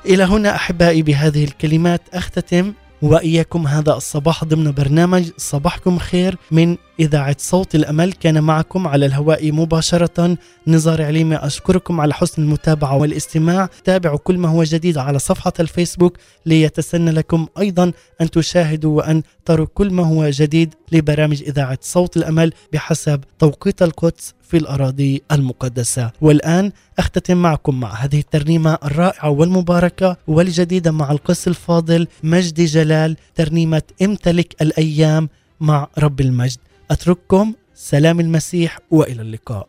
إلى 0.06 0.24
هنا 0.24 0.54
أحبائي 0.54 1.02
بهذه 1.02 1.44
الكلمات 1.44 2.02
أختتم 2.14 2.72
وإياكم 3.02 3.66
هذا 3.66 3.92
الصباح 3.94 4.44
ضمن 4.44 4.72
برنامج 4.72 5.30
صباحكم 5.36 5.98
خير 5.98 6.36
من 6.50 6.76
إذاعة 7.00 7.36
صوت 7.38 7.74
الأمل 7.74 8.12
كان 8.12 8.42
معكم 8.42 8.88
على 8.88 9.06
الهواء 9.06 9.52
مباشرة. 9.52 10.38
نزار 10.66 11.02
عليمي 11.02 11.36
أشكركم 11.36 12.00
على 12.00 12.14
حسن 12.14 12.42
المتابعة 12.42 12.96
والاستماع. 12.96 13.68
تابعوا 13.84 14.18
كل 14.18 14.38
ما 14.38 14.48
هو 14.48 14.64
جديد 14.64 14.98
على 14.98 15.18
صفحة 15.18 15.52
الفيسبوك 15.60 16.18
ليتسنى 16.46 17.10
لكم 17.10 17.46
أيضا 17.58 17.92
أن 18.20 18.30
تشاهدوا 18.30 18.96
وأن 18.96 19.22
تروا 19.44 19.66
كل 19.74 19.90
ما 19.90 20.06
هو 20.06 20.30
جديد 20.30 20.74
لبرامج 20.92 21.42
إذاعة 21.42 21.78
صوت 21.80 22.16
الأمل 22.16 22.52
بحسب 22.72 23.20
توقيت 23.38 23.82
القدس 23.82 24.34
في 24.42 24.56
الأراضي 24.56 25.22
المقدسة. 25.32 26.10
والآن 26.20 26.72
أختتم 26.98 27.36
معكم 27.36 27.80
مع 27.80 27.94
هذه 27.94 28.18
الترنيمة 28.18 28.78
الرائعة 28.84 29.30
والمباركة 29.30 30.16
والجديدة 30.26 30.90
مع 30.90 31.12
القس 31.12 31.48
الفاضل 31.48 32.06
مجدي 32.22 32.64
جلال 32.64 33.16
ترنيمة 33.34 33.82
امتلك 34.02 34.62
الأيام 34.62 35.28
مع 35.60 35.88
رب 35.98 36.20
المجد. 36.20 36.58
أترككم. 36.90 37.54
سلام 37.74 38.20
المسيح 38.20 38.78
وإلى 38.90 39.22
اللقاء. 39.22 39.68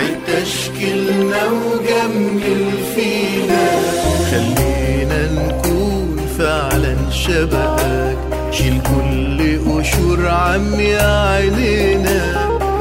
عيد 0.00 0.16
تشكيلنا 0.26 1.42
وجمل 1.46 2.62
فينا 2.94 3.64
خلينا 4.30 5.20
نكون 5.32 6.26
فعلا 6.38 6.96
شبهك. 7.10 8.18
شيل 8.52 8.80
كل 8.82 9.38
قشور 9.58 10.28
عمي 10.28 10.94
عينينا. 10.94 12.20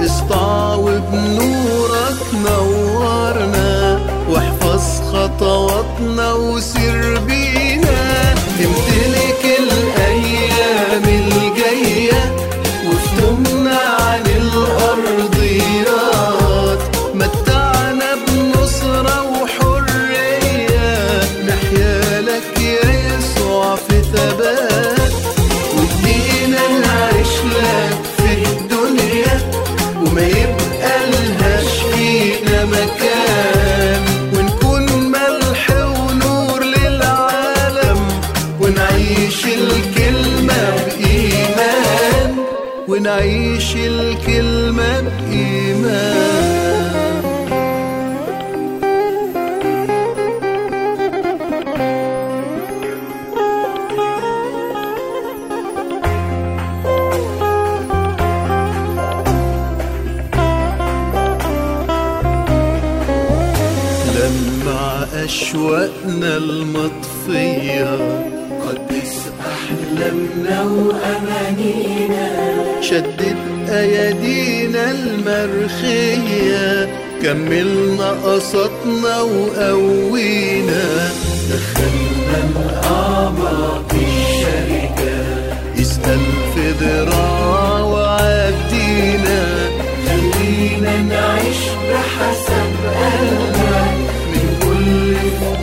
اسطع 0.06 0.76
بنورك 1.12 2.22
نورنا. 2.46 4.00
واحفظ 4.30 4.86
خطواتنا 5.12 6.34
وسير 6.34 6.79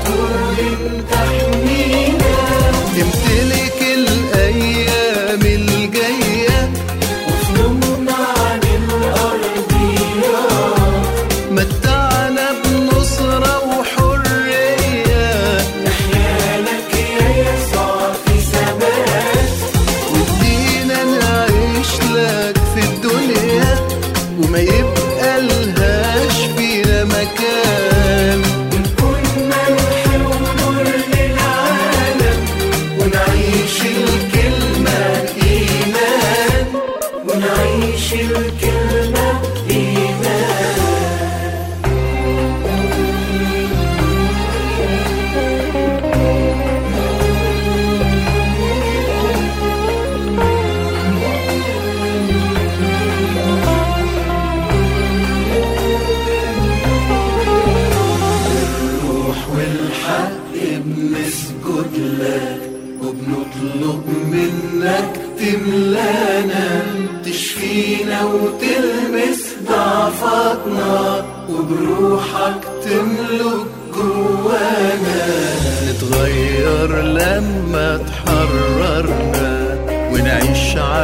كل 0.04 1.35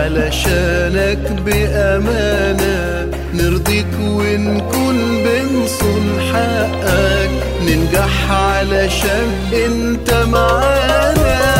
علشانك 0.02 1.32
بأمانة 1.46 3.08
نرضيك 3.34 3.86
ونكون 4.00 5.24
بنصون 5.24 6.20
حقك 6.32 7.30
ننجح 7.66 8.30
علشان 8.30 9.28
أنت 9.66 10.12
معانا. 10.32 11.51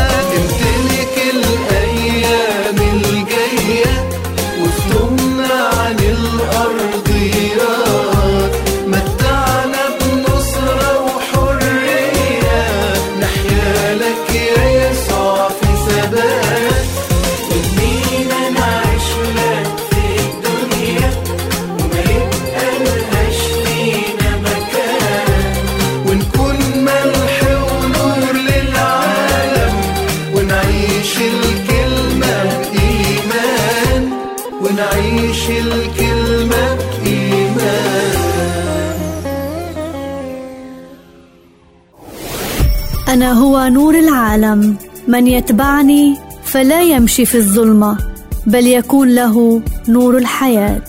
أنا 43.22 43.32
هو 43.34 43.68
نور 43.68 44.00
العالم 44.00 44.78
من 45.08 45.28
يتبعني 45.28 46.18
فلا 46.44 46.82
يمشي 46.82 47.26
في 47.26 47.36
الظلمة 47.38 47.98
بل 48.46 48.68
يكون 48.68 49.16
له 49.16 49.62
نور 49.88 50.18
الحياة 50.18 50.82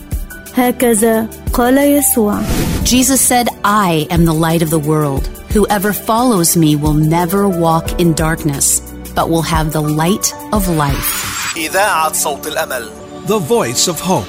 هكذا 0.55 1.27
قال 1.53 1.79
يسوع 1.79 2.41
Jesus 2.85 3.21
said, 3.21 3.49
I 3.65 4.07
am 4.11 4.25
the 4.25 4.33
light 4.33 4.63
of 4.63 4.71
the 4.71 4.79
world. 4.79 5.27
Whoever 5.55 5.93
follows 5.93 6.57
me 6.57 6.75
will 6.75 6.95
never 6.95 7.47
walk 7.47 8.01
in 8.01 8.15
darkness, 8.15 8.81
but 9.15 9.29
will 9.29 9.43
have 9.43 9.73
the 9.73 9.83
light 9.83 10.33
of 10.53 10.69
life. 10.69 11.11
إذاعة 11.57 12.13
صوت 12.13 12.47
الأمل 12.47 12.89
The 13.27 13.39
Voice 13.39 13.89
of 13.89 14.01
Hope 14.01 14.27